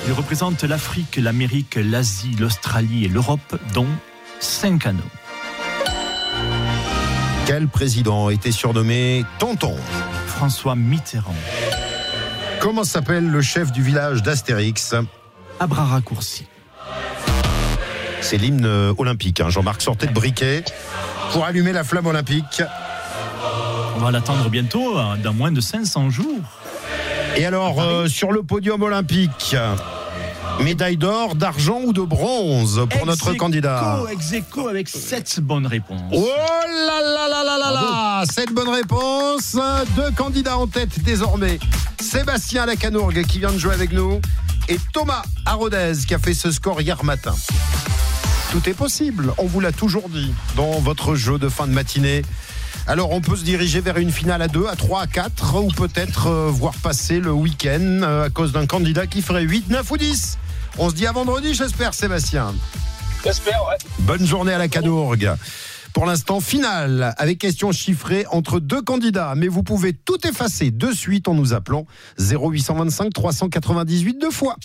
[0.07, 3.87] Il représente l'Afrique, l'Amérique, l'Asie, l'Australie et l'Europe, dont
[4.41, 5.01] 5 anneaux.
[7.47, 9.77] Quel président était surnommé Tonton
[10.27, 11.35] François Mitterrand.
[12.61, 14.95] Comment s'appelle le chef du village d'Astérix
[15.61, 16.47] À bras raccourcis.
[18.21, 18.67] C'est l'hymne
[18.99, 19.41] olympique.
[19.41, 19.51] hein.
[19.51, 20.65] Jean-Marc sortait de briquet
[21.33, 22.63] pour allumer la flamme olympique.
[23.97, 26.41] On va l'attendre bientôt, hein, dans moins de 500 jours.
[27.37, 29.57] Et alors, euh, sur le podium olympique,
[30.61, 36.01] médaille d'or, d'argent ou de bronze pour notre candidat Ex-aequo avec 7 bonnes réponses.
[36.13, 39.57] Oh là là là là là là Cette bonne réponse.
[39.97, 41.59] Deux candidats en tête désormais.
[42.01, 44.21] Sébastien Lacanourgue qui vient de jouer avec nous
[44.69, 47.35] et Thomas Arodez qui a fait ce score hier matin.
[48.53, 52.23] Tout est possible, on vous l'a toujours dit dans votre jeu de fin de matinée.
[52.87, 55.69] Alors on peut se diriger vers une finale à 2, à 3, à 4 ou
[55.69, 59.91] peut-être euh, voir passer le week-end euh, à cause d'un candidat qui ferait 8, 9
[59.91, 60.39] ou 10.
[60.79, 62.55] On se dit à vendredi j'espère Sébastien.
[63.25, 63.77] J'espère, ouais.
[64.01, 65.33] Bonne journée à la Cadourgue.
[65.95, 69.35] Pour l'instant, finale avec questions chiffrées entre deux candidats.
[69.37, 71.87] Mais vous pouvez tout effacer de suite en nous appelant
[72.19, 74.57] 0825 398 deux fois.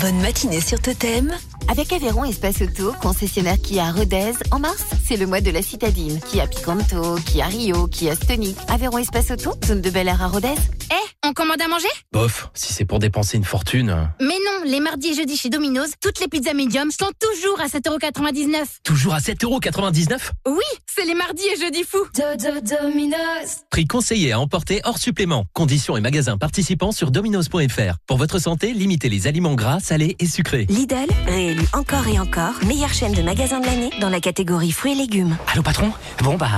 [0.00, 1.30] Bonne matinée sur Totem.
[1.68, 5.62] Avec Aveyron Espace Auto, concessionnaire Kia à Rodez, en mars, c'est le mois de la
[5.62, 6.18] citadine.
[6.20, 8.56] Kia Picanto, Kia Rio, Kia Stonic.
[8.68, 10.54] Aveyron Espace Auto, zone de Bel Air à Rodez.
[10.90, 11.86] Eh, on commande à manger?
[12.12, 14.08] Bof, si c'est pour dépenser une fortune.
[14.20, 17.66] Mais non, les mardis et jeudis chez Domino's, toutes les pizzas medium sont toujours à
[17.66, 18.64] 7,99€.
[18.82, 20.56] Toujours à 7,99€ Oui,
[20.92, 21.98] c'est les mardis et jeudis fous.
[22.16, 23.58] Domino's.
[23.70, 25.44] Prix conseillé à emporter hors supplément.
[25.54, 27.94] Conditions et magasins participants sur dominos.fr.
[28.06, 30.66] Pour votre santé, limitez les aliments gras, salés et sucrés.
[30.68, 31.06] Lidl,
[31.50, 34.94] réélu encore et encore, meilleure chaîne de magasins de l'année dans la catégorie fruits et
[34.94, 35.36] légumes.
[35.52, 35.92] Allô patron?
[36.22, 36.48] Bon bah...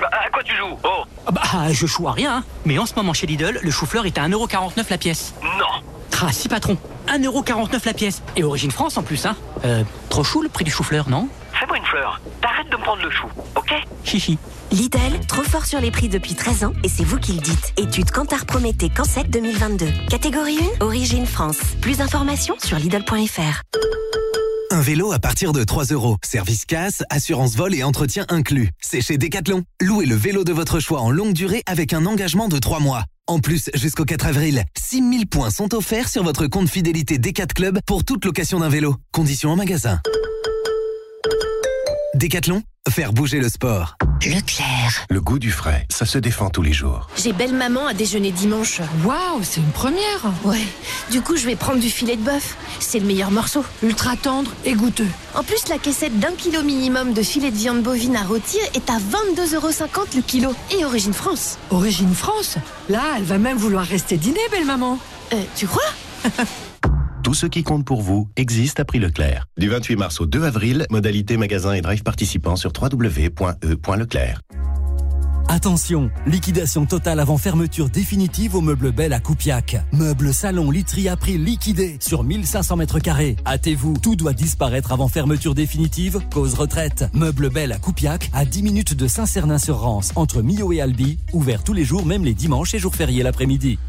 [0.00, 0.76] À quoi tu joues?
[0.84, 1.42] Oh ah Bah
[1.72, 2.44] je joue à rien, hein.
[2.64, 5.34] mais en ce moment chez Lidl, le chou-fleur est à 1,49€ la pièce.
[5.42, 5.82] Non
[6.22, 6.76] Ah si patron,
[7.08, 8.22] 1,49€ la pièce.
[8.36, 9.36] Et origine France en plus, hein.
[9.64, 11.28] Euh, trop chou le prix du chou-fleur, non?
[11.52, 12.20] Fais-moi une fleur.
[12.40, 13.26] T'arrêtes de me prendre le chou,
[13.56, 13.72] ok?
[14.04, 14.38] Chichi.
[14.72, 17.72] Lidl, trop fort sur les prix depuis 13 ans et c'est vous qui le dites.
[17.76, 19.86] Étude Cantar Prométhée Cansec 2022.
[20.10, 21.58] Catégorie 1, Origine France.
[21.80, 23.62] Plus d'informations sur Lidl.fr.
[24.70, 26.16] Un vélo à partir de 3 euros.
[26.24, 28.70] Service casse, assurance vol et entretien inclus.
[28.80, 29.62] C'est chez Decathlon.
[29.80, 33.04] Louez le vélo de votre choix en longue durée avec un engagement de 3 mois.
[33.28, 37.78] En plus, jusqu'au 4 avril, 6000 points sont offerts sur votre compte fidélité D4 Club
[37.86, 38.96] pour toute location d'un vélo.
[39.12, 40.00] Conditions en magasin.
[42.14, 43.96] Décathlon, faire bouger le sport.
[44.24, 45.06] Leclerc.
[45.10, 47.06] Le goût du frais, ça se défend tous les jours.
[47.16, 48.80] J'ai belle maman à déjeuner dimanche.
[49.04, 50.32] Waouh, c'est une première.
[50.42, 50.64] Ouais.
[51.10, 52.56] Du coup, je vais prendre du filet de bœuf.
[52.80, 53.64] C'est le meilleur morceau.
[53.82, 55.06] Ultra tendre et goûteux.
[55.34, 58.90] En plus, la caissette d'un kilo minimum de filet de viande bovine à rôtir est
[58.90, 60.54] à 22,50€ le kilo.
[60.76, 61.58] Et Origine France.
[61.70, 62.56] Origine France
[62.88, 64.98] Là, elle va même vouloir rester dîner, belle maman.
[65.32, 65.82] Euh, tu crois?
[67.26, 69.46] Tout ce qui compte pour vous existe à prix Leclerc.
[69.58, 74.40] Du 28 mars au 2 avril, modalité magasin et drive participants sur www.e.leclerc.
[75.48, 79.76] Attention, liquidation totale avant fermeture définitive au meuble Belle à Coupiac.
[79.90, 83.34] Meuble salon literie à prix liquidé sur 1500 mètres carrés.
[83.44, 87.06] Hâtez-vous, tout doit disparaître avant fermeture définitive, cause retraite.
[87.12, 91.72] Meuble Belle à Coupiac, à 10 minutes de Saint-Cernin-sur-Rance, entre Millau et Albi, ouvert tous
[91.72, 93.80] les jours, même les dimanches et jours fériés l'après-midi.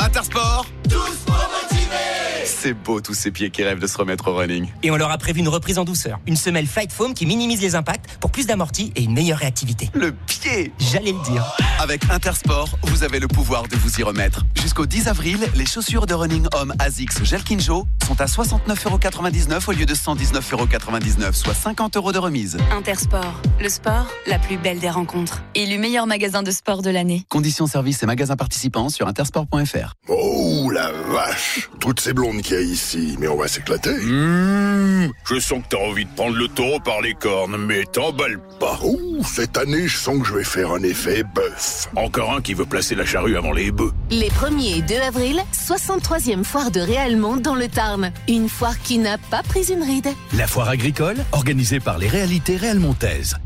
[0.00, 4.36] Intersport Tous pour motiver C'est beau tous ces pieds qui rêvent de se remettre au
[4.36, 4.68] running.
[4.84, 6.20] Et on leur a prévu une reprise en douceur.
[6.26, 9.90] Une semelle Flight Foam qui minimise les impacts pour plus d'amorti et une meilleure réactivité.
[9.94, 11.44] Le pied J'allais le dire.
[11.80, 14.44] Avec Intersport, vous avez le pouvoir de vous y remettre.
[14.54, 19.72] Jusqu'au 10 avril, les chaussures de running homme ASICS Gel Kinjo sont à 69,99€ au
[19.72, 22.58] lieu de 119,99€, soit 50 euros de remise.
[22.70, 25.42] Intersport, le sport, la plus belle des rencontres.
[25.56, 27.24] Élu meilleur magasin de sport de l'année.
[27.28, 29.94] Conditions services et magasins participants sur intersport.fr.
[30.08, 33.94] Oh la vache Toutes ces blondes qu'il y a ici, mais on va s'éclater.
[33.94, 38.40] Mmh, je sens que t'as envie de prendre le taureau par les cornes, mais t'emballes
[38.58, 38.78] pas.
[38.82, 41.88] Ouh, cette année, je sens que je vais faire un effet bœuf.
[41.96, 43.92] Encore un qui veut placer la charrue avant les bœufs.
[44.10, 48.12] Les 1er et 2 avril, 63e foire de Réalmont dans le Tarn.
[48.28, 50.08] Une foire qui n'a pas pris une ride.
[50.36, 53.36] La foire agricole, organisée par les réalités réalmontaises.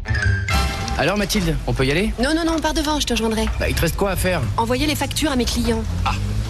[0.98, 2.12] Alors Mathilde, on peut y aller?
[2.22, 3.46] Non, non, non, pars devant, je te rejoindrai.
[3.58, 4.42] Bah il te reste quoi à faire?
[4.58, 5.82] Envoyer les factures à mes clients.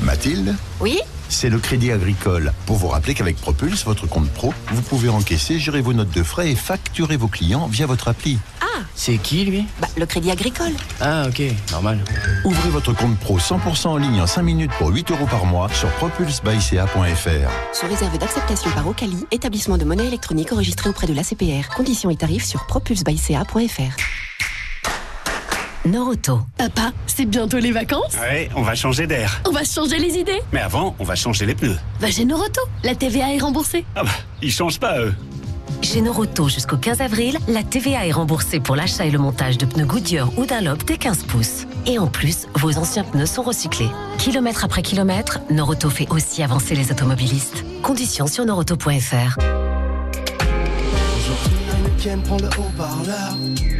[0.02, 0.98] Mathilde Oui
[1.28, 2.52] C'est le crédit agricole.
[2.66, 6.22] Pour vous rappeler qu'avec Propulse, votre compte pro, vous pouvez encaisser, gérer vos notes de
[6.22, 8.38] frais et facturer vos clients via votre appli.
[8.60, 9.66] Ah C'est qui lui?
[9.80, 10.72] Bah, le crédit agricole.
[11.00, 11.98] Ah ok, normal.
[12.44, 15.68] Ouvrez votre compte pro 100% en ligne en 5 minutes pour 8 euros par mois
[15.72, 17.74] sur propulsebyca.fr.
[17.74, 21.74] Sous réserve d'acceptation par Ocali, établissement de monnaie électronique enregistré auprès de l'ACPR.
[21.76, 24.29] Conditions et tarifs sur propulsebyca.fr.
[25.90, 26.40] Noroto.
[26.56, 29.42] Papa, c'est bientôt les vacances Ouais, on va changer d'air.
[29.44, 31.76] On va changer les idées Mais avant, on va changer les pneus.
[31.98, 32.60] Va chez Noroto.
[32.84, 33.84] La TVA est remboursée.
[33.96, 34.10] Ah bah,
[34.40, 35.12] ils changent pas, eux.
[35.82, 39.66] Chez Noroto, jusqu'au 15 avril, la TVA est remboursée pour l'achat et le montage de
[39.66, 41.66] pneus Goodyear ou Dunlop des 15 pouces.
[41.86, 43.90] Et en plus, vos anciens pneus sont recyclés.
[44.18, 47.64] Kilomètre après kilomètre, Noroto fait aussi avancer les automobilistes.
[47.82, 49.38] Conditions sur noroto.fr.
[51.72, 53.79] Heineken prend le haut-parleur et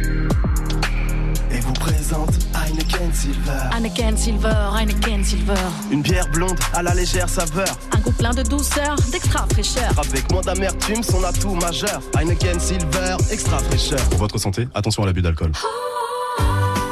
[1.81, 3.69] présente Heineken Silver.
[3.75, 5.53] Heineken Silver, Heineken Silver.
[5.91, 7.67] Une bière blonde à la légère saveur.
[7.91, 9.91] Un goût plein de douceur, d'extra fraîcheur.
[9.97, 12.01] Avec moins d'amertume, son atout majeur.
[12.17, 13.99] Heineken Silver, extra fraîcheur.
[14.09, 15.51] Pour votre santé, attention à l'abus d'alcool.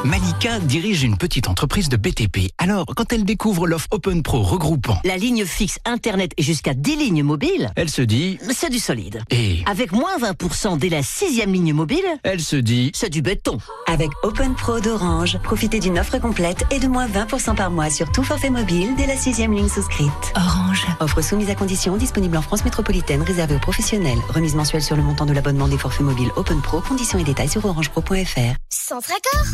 [0.04, 2.50] Malika dirige une petite entreprise de BTP.
[2.56, 6.96] Alors, quand elle découvre l'offre Open Pro regroupant, La ligne fixe Internet et jusqu'à 10
[6.96, 9.22] lignes mobiles, elle se dit, c'est du solide.
[9.30, 13.58] et Avec moins 20% dès la sixième ligne mobile, elle se dit, c'est du béton.
[13.86, 18.10] Avec Open Pro d'Orange, profitez d'une offre complète et de moins 20% par mois sur
[18.10, 20.10] tout forfait mobile dès la sixième ligne souscrite.
[20.34, 20.86] Orange.
[21.00, 24.18] Offre soumise à condition, disponible en France métropolitaine, réservée aux professionnels.
[24.30, 26.80] Remise mensuelle sur le montant de l'abonnement des forfaits mobiles Open Pro.
[26.80, 28.54] Conditions et détails sur orangepro.fr.
[28.70, 29.44] Centre accord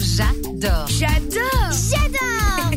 [0.43, 2.73] J'adore J'adore J'adore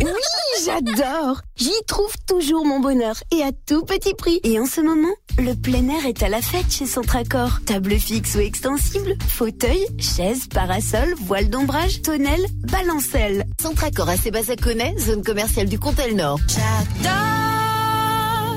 [0.00, 4.40] Oui, j'adore J'y trouve toujours mon bonheur et à tout petit prix.
[4.44, 7.60] Et en ce moment, le plein air est à la fête chez Centracor.
[7.66, 13.44] Table fixe ou extensible, fauteuil, chaise, parasol, voile d'ombrage, tonnelle, balancelle.
[13.60, 16.40] Centracor à Sébastien-Connet, zone commerciale du Comtel Nord.
[16.48, 17.12] J'adore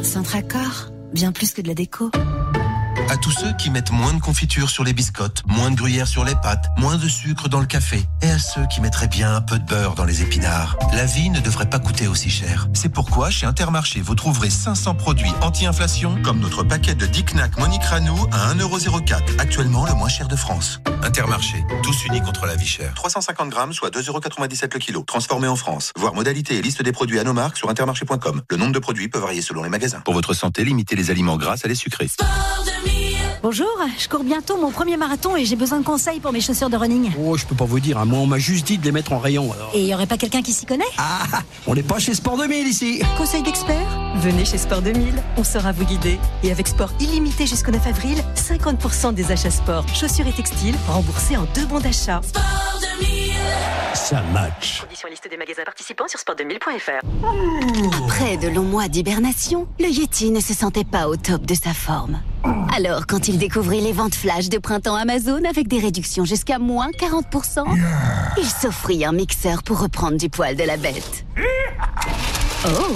[0.04, 2.10] Centracor, bien plus que de la déco.
[3.10, 6.26] À tous ceux qui mettent moins de confiture sur les biscottes, moins de gruyère sur
[6.26, 9.42] les pâtes, moins de sucre dans le café, et à ceux qui mettraient bien un
[9.42, 10.78] peu de beurre dans les épinards.
[10.94, 12.68] La vie ne devrait pas coûter aussi cher.
[12.74, 17.58] C'est pourquoi chez Intermarché, vous trouverez 500 produits anti-inflation, comme notre paquet de Dick Knack
[17.60, 20.82] Monique Ranou à 1,04€, actuellement le moins cher de France.
[21.04, 22.96] Intermarché, tous unis contre la vie chère.
[22.96, 25.04] 350 grammes, soit 2,97€ le kilo.
[25.04, 25.92] Transformé en France.
[25.98, 28.42] Voir modalité et liste des produits à nos marques sur intermarché.com.
[28.50, 30.00] Le nombre de produits peut varier selon les magasins.
[30.00, 32.10] Pour votre santé, limitez les aliments gras à les sucrés.
[33.46, 36.72] Bonjour, je cours bientôt mon premier marathon et j'ai besoin de conseils pour mes chaussures
[36.72, 37.12] de running.
[37.24, 38.06] Oh, je peux pas vous dire, hein.
[38.06, 39.54] moi on m'a juste dit de les mettre en rayon.
[39.54, 39.70] Alors.
[39.76, 40.84] Et y aurait pas quelqu'un qui s'y connaît?
[40.98, 43.04] Ah, on n'est pas chez Sport 2000 ici.
[43.20, 43.86] Conseil d'expert?
[44.16, 46.18] Venez chez Sport 2000, on saura vous guider.
[46.42, 51.38] Et avec sport illimité jusqu'au 9 avril, 50% des achats sport, chaussures et textiles remboursés
[51.38, 52.22] en deux bons d'achat.
[53.94, 54.82] ça match.
[54.82, 57.06] Conditions liste des magasins participants sur sport2000.fr.
[58.06, 61.76] Après de longs mois d'hibernation, le Yeti ne se sentait pas au top de sa
[61.76, 62.20] forme.
[62.76, 66.90] Alors, quand il découvrit les ventes flash de printemps Amazon avec des réductions jusqu'à moins
[66.92, 67.64] 40%,
[68.38, 71.26] il s'offrit un mixeur pour reprendre du poil de la bête.
[72.68, 72.94] Oh,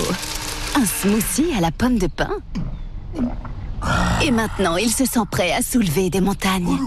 [0.76, 2.32] un smoothie à la pomme de pin.
[4.24, 6.78] Et maintenant, il se sent prêt à soulever des montagnes.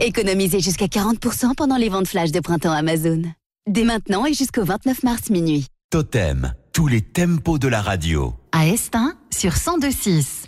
[0.00, 3.22] Économisez jusqu'à 40% pendant les ventes flash de printemps Amazon.
[3.68, 5.66] Dès maintenant et jusqu'au 29 mars minuit.
[5.90, 8.34] Totem, tous les tempos de la radio.
[8.52, 10.47] À Estin, sur 1026.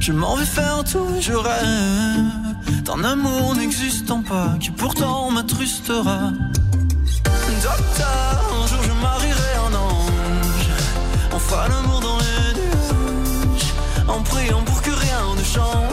[0.00, 2.84] je m'en vais faire tout je rêve.
[2.84, 6.32] D'un amour n'existant pas, qui pourtant m'attrustera.
[7.62, 10.68] Docteur, un jour je marierai un ange.
[11.38, 13.72] Fera l'amour dans les nuages.
[14.08, 15.91] En priant pour que rien ne change,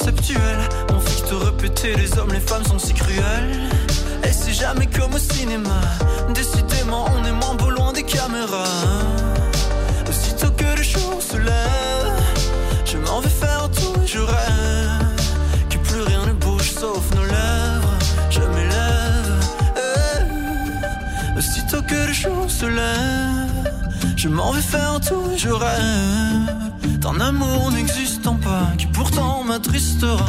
[0.00, 0.58] conceptuel.
[0.94, 1.22] On fait
[1.60, 3.50] que te les hommes les femmes sont si cruels.
[4.24, 5.80] Et c'est jamais comme au cinéma.
[6.34, 8.64] Décidément on est moins beau loin des caméras.
[10.08, 12.12] Aussitôt que le jour se lève
[12.84, 15.16] Je m'en vais faire tout et je rêve
[15.68, 17.94] Que plus rien ne bouge sauf nos lèvres.
[18.30, 19.44] Je m'élève
[19.76, 21.38] eh.
[21.38, 23.72] Aussitôt que le jour se lève
[24.16, 26.69] Je m'en vais faire tout et je rêve
[27.00, 30.24] d'un amour n'existant pas qui pourtant m'attristera.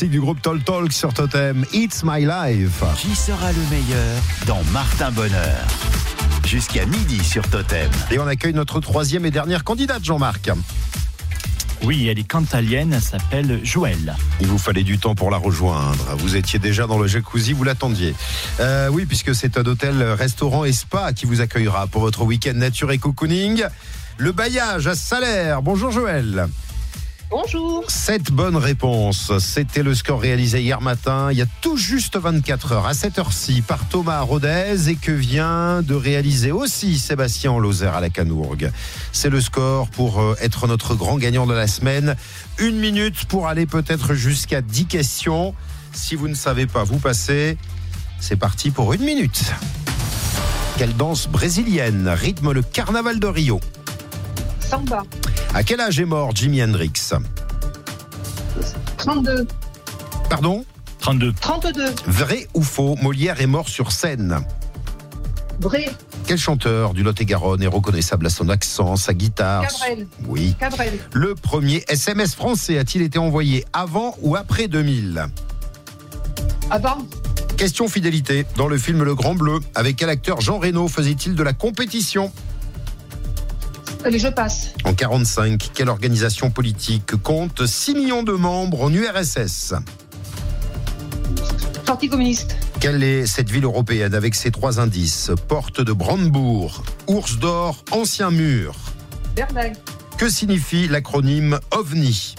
[0.00, 2.82] Classique du groupe Tol Talk sur Totem, It's My Life.
[2.96, 5.66] Qui sera le meilleur dans Martin Bonheur?
[6.46, 7.90] Jusqu'à midi sur Totem.
[8.10, 10.52] Et on accueille notre troisième et dernière candidate, Jean-Marc.
[11.82, 14.16] Oui, elle est cantalienne, elle s'appelle Joël.
[14.40, 16.16] Il vous fallait du temps pour la rejoindre.
[16.16, 18.14] Vous étiez déjà dans le jacuzzi, vous l'attendiez.
[18.60, 22.54] Euh, oui, puisque c'est un hôtel, restaurant et spa qui vous accueillera pour votre week-end
[22.54, 23.64] nature et cocooning.
[24.16, 25.60] Le bailliage à Salaire.
[25.60, 26.48] Bonjour Joël.
[27.30, 27.88] Bonjour.
[27.88, 29.30] Sept bonnes réponses.
[29.38, 33.20] C'était le score réalisé hier matin, il y a tout juste 24 heures, à cette
[33.20, 38.72] heure-ci, par Thomas Rodez et que vient de réaliser aussi Sébastien Lozère à la Canourgue.
[39.12, 42.16] C'est le score pour euh, être notre grand gagnant de la semaine.
[42.58, 45.54] Une minute pour aller peut-être jusqu'à 10 questions.
[45.92, 47.56] Si vous ne savez pas, vous passez.
[48.18, 49.52] C'est parti pour une minute.
[50.78, 53.60] Quelle danse brésilienne rythme le carnaval de Rio?
[54.58, 55.04] Samba.
[55.54, 56.92] À quel âge est mort Jimi Hendrix
[58.98, 59.46] 32.
[60.28, 60.64] Pardon
[61.00, 61.32] 32.
[61.40, 61.84] 32.
[62.06, 64.40] Vrai ou faux Molière est mort sur scène.
[65.60, 65.90] Vrai.
[66.26, 70.06] Quel chanteur du Lot-et-Garonne est reconnaissable à son accent, sa guitare Cabrel.
[70.26, 70.54] Oui.
[70.58, 70.98] Cabrel.
[71.12, 75.26] Le premier SMS français a-t-il été envoyé avant ou après 2000
[76.70, 76.98] Avant.
[77.56, 78.46] Question fidélité.
[78.56, 82.30] Dans le film Le Grand Bleu, avec quel acteur Jean Reno faisait-il de la compétition?
[84.04, 84.72] Allez, je passe.
[84.84, 89.74] En 45, quelle organisation politique compte 6 millions de membres en URSS
[91.84, 92.56] Parti communiste.
[92.80, 95.30] Quelle est cette ville européenne avec ses trois indices?
[95.48, 98.74] Porte de Brandebourg, Ours d'Or, Ancien Mur.
[99.36, 99.72] Berlin.
[100.16, 102.36] Que signifie l'acronyme OVNI?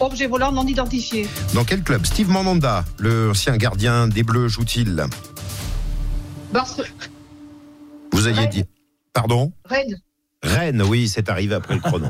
[0.00, 1.26] Objet volant non identifié.
[1.54, 2.04] Dans quel club?
[2.04, 5.06] Steve Mandanda, le ancien gardien des Bleus, joue-t-il?
[6.52, 6.88] Barcelone.
[8.12, 8.64] Vous ayez dit.
[9.14, 9.98] Pardon Rennes.
[10.42, 12.08] Rennes, oui, c'est arrivé après le chrono.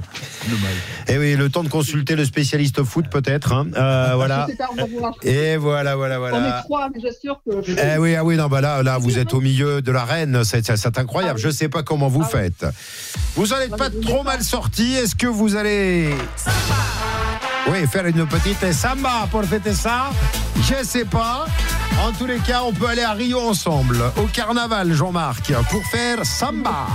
[1.08, 3.52] Et oui, le temps de consulter le spécialiste foot peut-être.
[3.52, 3.68] hein.
[3.76, 4.48] Euh, voilà.
[4.76, 5.14] Va voir.
[5.22, 6.62] Et voilà, voilà, On est voilà.
[6.64, 7.52] trois, mais j'assure que.
[7.70, 10.42] Eh oui, ah oui, non, bah là, là, vous êtes au milieu de la reine,
[10.42, 11.38] c'est incroyable.
[11.38, 12.66] Je sais pas comment vous faites.
[13.36, 14.94] Vous n'allez pas trop mal sorti.
[14.94, 16.10] Est-ce que vous allez,
[17.70, 20.10] oui, faire une petite samba pour fêter ça
[20.56, 21.46] Je sais pas.
[22.04, 26.24] En tous les cas, on peut aller à Rio ensemble, au carnaval, Jean-Marc, pour faire
[26.24, 26.86] samba.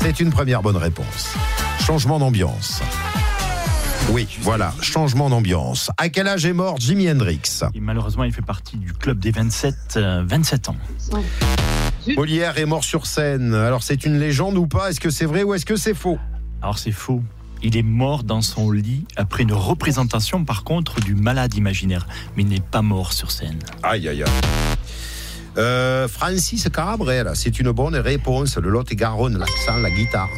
[0.00, 1.34] C'est une première bonne réponse.
[1.84, 2.80] Changement d'ambiance.
[4.10, 5.90] Oui, voilà, changement d'ambiance.
[5.98, 7.62] À quel âge est mort Jimi Hendrix?
[7.74, 10.76] Et malheureusement, il fait partie du club des 27, euh, 27 ans.
[12.16, 13.52] Molière est mort sur scène.
[13.52, 14.90] Alors c'est une légende ou pas?
[14.90, 16.18] Est-ce que c'est vrai ou est-ce que c'est faux?
[16.62, 17.20] Alors c'est faux.
[17.62, 22.06] Il est mort dans son lit après une représentation, par contre, du malade imaginaire.
[22.36, 23.58] Mais il n'est pas mort sur scène.
[23.82, 24.30] Aïe, aïe, aïe.
[25.58, 28.56] Euh, Francis Cabrera, c'est une bonne réponse.
[28.58, 30.28] Le Lot-et-Garonne, l'accent, la guitare.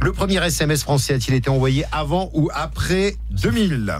[0.00, 3.98] Le premier SMS français a-t-il été envoyé avant ou après 2000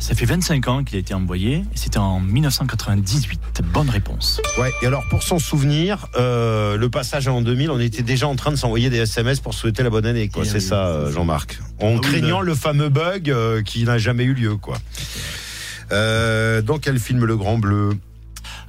[0.00, 1.62] Ça fait 25 ans qu'il a été envoyé.
[1.74, 3.60] C'était en 1998.
[3.72, 4.40] Bonne réponse.
[4.58, 8.34] Ouais, et alors pour s'en souvenir, euh, le passage en 2000, on était déjà en
[8.34, 10.44] train de s'envoyer des SMS pour souhaiter la bonne année, quoi.
[10.44, 11.60] C'est ça, euh, Jean-Marc.
[11.80, 14.78] En Ah oui, craignant le- le fameux bug euh, qui n'a jamais eu lieu, quoi.
[15.92, 17.90] Euh, dans quel film Le Grand Bleu?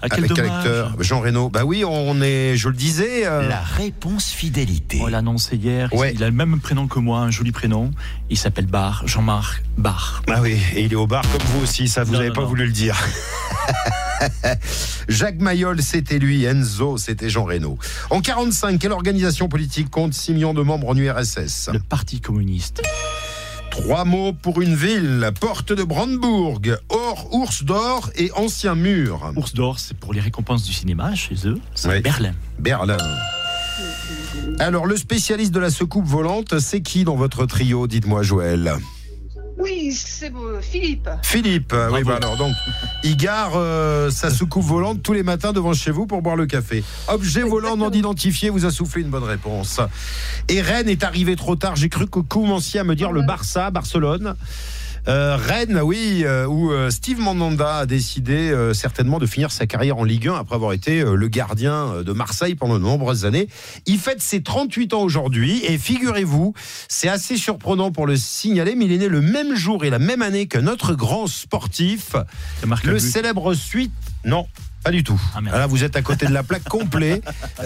[0.04, 1.50] Ah, quel Avec quel acteur Jean Reno.
[1.50, 3.26] Bah oui, on est, je le disais.
[3.28, 5.00] euh, La réponse fidélité.
[5.02, 5.94] On l'a annoncé hier.
[5.94, 6.12] Ouais.
[6.16, 7.92] Il a le même prénom que moi, un joli prénom.
[8.30, 10.24] Il s'appelle Bar, Jean-Marc Bar.
[10.30, 12.48] Ah oui, et il est au bar comme vous aussi, ça vous n'avez pas non.
[12.48, 12.98] voulu le dire.
[15.08, 16.44] Jacques Mayol, c'était lui.
[16.46, 17.78] Enzo, c'était Jean Reno.
[18.10, 22.82] En 45, quelle organisation politique compte 6 millions de membres en URSS Le Parti communiste.
[23.72, 25.32] Trois mots pour une ville.
[25.40, 26.60] Porte de Brandebourg,
[26.90, 29.32] Or, Ours d'Or et Ancien Mur.
[29.38, 31.58] Ours d'or, c'est pour les récompenses du cinéma chez eux.
[31.74, 32.02] C'est.
[32.02, 32.34] Berlin.
[32.60, 32.98] Berlin.
[34.60, 38.74] Alors, le spécialiste de la secoupe volante, c'est qui dans votre trio Dites-moi, Joël?
[39.62, 41.08] Oui, c'est euh, Philippe.
[41.22, 42.54] Philippe, euh, oui, bah alors donc,
[43.04, 46.48] il gare euh, sa soucoupe volante tous les matins devant chez vous pour boire le
[46.48, 46.84] café.
[47.08, 49.80] Objet volant non identifié, vous a soufflé une bonne réponse.
[50.48, 51.76] Et Rennes est arrivé trop tard.
[51.76, 54.36] J'ai cru que vous commenciez à me dire le Barça, Barcelone.
[55.08, 59.66] Euh, Rennes, oui, euh, où euh, Steve Mandanda a décidé euh, certainement de finir sa
[59.66, 63.48] carrière en Ligue 1 après avoir été le gardien de Marseille pendant de nombreuses années.
[63.88, 66.54] Il fête ses 38 ans aujourd'hui et figurez-vous,
[66.88, 70.00] c'est assez surprenant pour le signaler, mais il est né le même jour et la
[70.00, 72.16] même année que notre grand sportif,
[72.84, 73.94] le célèbre suite.
[74.24, 74.46] Non.
[74.84, 75.22] Pas du tout.
[75.36, 75.42] Ah.
[75.42, 77.22] Là, vous êtes à côté de la plaque complet.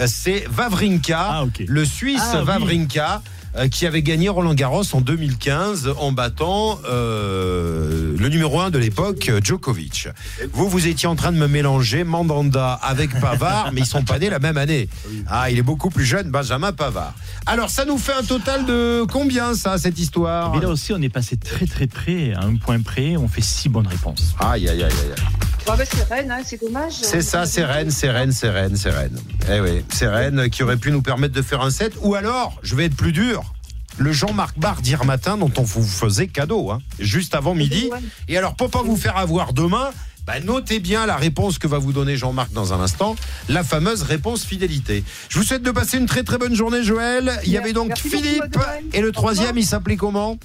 [0.06, 2.42] C'est Vavrinka, Ah, le Suisse Ah.
[2.42, 3.22] Vavrinka.
[3.70, 9.30] Qui avait gagné Roland Garros en 2015 en battant euh, le numéro 1 de l'époque,
[9.42, 10.08] Djokovic.
[10.52, 14.18] Vous, vous étiez en train de me mélanger Mandanda avec Pavard, mais ils sont pas
[14.18, 14.88] nés la même année.
[15.28, 17.14] Ah, il est beaucoup plus jeune, Benjamin Pavard.
[17.46, 20.54] Alors, ça nous fait un total de combien, ça, cette histoire?
[20.54, 23.16] Mais là aussi, on est passé très très près, à un point près.
[23.16, 24.34] On fait six bonnes réponses.
[24.40, 25.22] Aïe, aïe, aïe, aïe.
[25.68, 26.92] Ah bah, c'est Rennes, hein, c'est dommage.
[26.92, 29.18] C'est ça, c'est Rennes, c'est Rennes, c'est Rennes, c'est Rennes.
[29.50, 31.94] Eh oui, c'est Rennes qui aurait pu nous permettre de faire un set.
[32.02, 33.52] Ou alors, je vais être plus dur,
[33.98, 37.90] le Jean-Marc Barre d'hier matin dont on vous faisait cadeau, hein, juste avant midi.
[38.28, 39.90] Et alors, pour pas vous faire avoir demain,
[40.24, 43.16] bah, notez bien la réponse que va vous donner Jean-Marc dans un instant,
[43.48, 45.02] la fameuse réponse fidélité.
[45.28, 47.40] Je vous souhaite de passer une très très bonne journée, Joël.
[47.44, 48.58] Il y avait donc Merci Philippe
[48.92, 50.38] et le troisième, il s'appelait comment?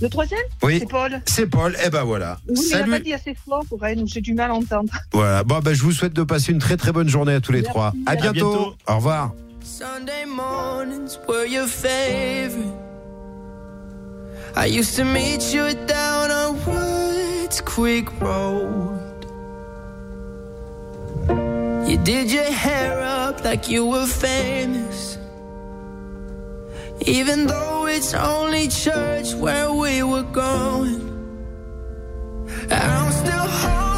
[0.00, 0.78] Le troisième Oui.
[0.80, 1.20] C'est Paul.
[1.26, 1.76] C'est Paul.
[1.84, 2.38] Eh ben voilà.
[2.48, 2.90] Oui, mais il n'a Salut.
[2.90, 4.92] pas dit assez fort pour Rennes, ou j'ai du mal à entendre.
[5.12, 5.42] Voilà.
[5.42, 7.62] Bon, ben, je vous souhaite de passer une très très bonne journée à tous les
[7.62, 7.92] trois.
[8.04, 8.52] À À bientôt.
[8.52, 8.74] bientôt.
[8.88, 9.32] Au revoir.
[9.62, 12.72] Sunday mornings were your favorite.
[14.54, 18.96] I used to meet you down on Woods Creek Road.
[21.88, 25.18] You did your hair up like you were famous.
[27.00, 31.02] Even though it's only church where we were going.
[32.70, 33.95] I'm still holding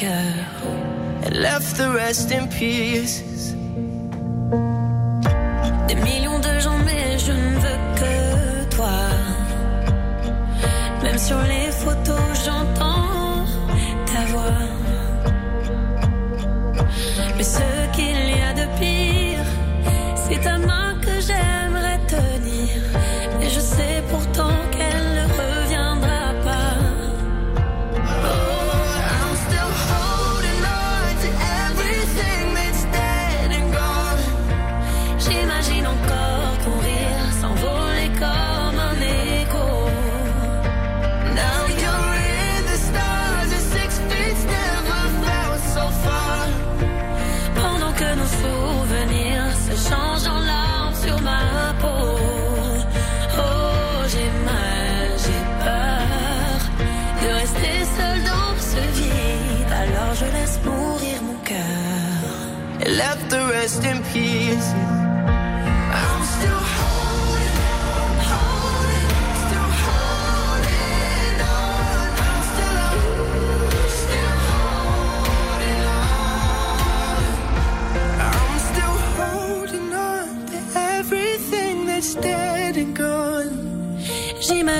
[0.00, 0.36] cœur.
[1.24, 3.54] And left the rest in pieces.
[5.88, 8.98] Des millions de gens, mais je ne veux que toi.
[11.02, 12.95] Même sur les photos, j'entends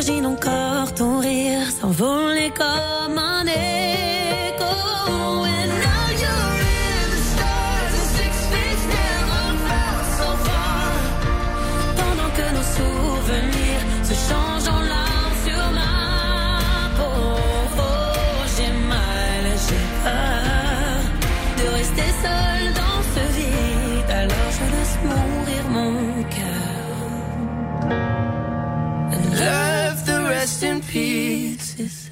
[0.06, 4.15] J'imagine encore ton rire s'envoler comme un écho.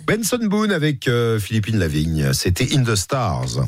[0.07, 2.33] Benson Boone avec euh, Philippine Lavigne.
[2.33, 3.65] C'était In the Stars.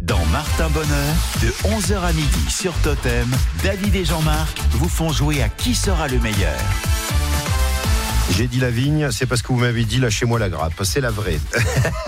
[0.00, 3.28] Dans Martin Bonheur, de 11h à midi sur Totem,
[3.62, 6.58] David et Jean-Marc vous font jouer à qui sera le meilleur.
[8.36, 10.82] J'ai dit la vigne, c'est parce que vous m'avez dit lâchez-moi la grappe.
[10.82, 11.38] C'est la vraie.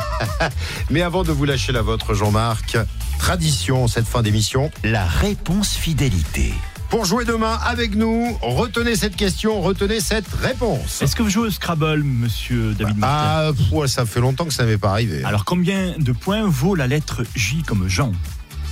[0.91, 2.77] Mais avant de vous lâcher la vôtre, Jean-Marc,
[3.19, 4.71] tradition cette fin d'émission.
[4.83, 6.53] La réponse fidélité.
[6.93, 11.01] Pour jouer demain avec nous, retenez cette question, retenez cette réponse.
[11.01, 14.45] Est-ce que vous jouez au Scrabble, monsieur David Martin Ah, pff, ouais, ça fait longtemps
[14.45, 15.25] que ça m'est pas arrivé.
[15.25, 18.13] Alors, combien de points vaut la lettre J comme Jean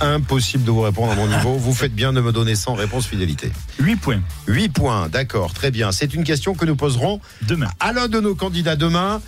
[0.01, 1.53] Impossible de vous répondre à mon niveau.
[1.55, 3.51] Vous faites bien de me donner 100 réponses fidélité.
[3.79, 4.21] 8 points.
[4.45, 5.91] 8 points, d'accord, très bien.
[5.91, 7.69] C'est une question que nous poserons Demain.
[7.79, 9.19] à l'un de nos candidats demain.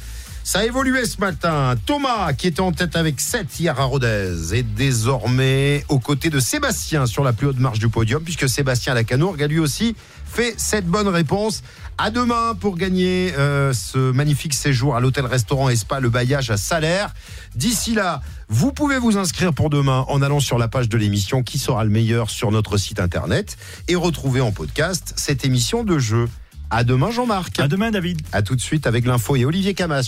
[0.45, 1.75] Ça a évolué ce matin.
[1.85, 6.41] Thomas, qui était en tête avec 7 hier à Rodez, est désormais aux côtés de
[6.41, 10.53] Sébastien sur la plus haute marche du podium, puisque Sébastien Lacanourgue a lui aussi fait
[10.57, 11.63] cette bonne réponse.
[11.97, 16.57] À demain pour gagner euh, ce magnifique séjour à l'hôtel-restaurant et spa Le Bailliage à
[16.57, 17.13] Salaire.
[17.55, 21.41] D'ici là, vous pouvez vous inscrire pour demain en allant sur la page de l'émission
[21.41, 25.99] qui sera le meilleur sur notre site internet et retrouver en podcast cette émission de
[25.99, 26.27] jeu.
[26.75, 27.59] À demain Jean-Marc.
[27.59, 28.19] À demain David.
[28.31, 30.01] À tout de suite avec l'info et Olivier Camas.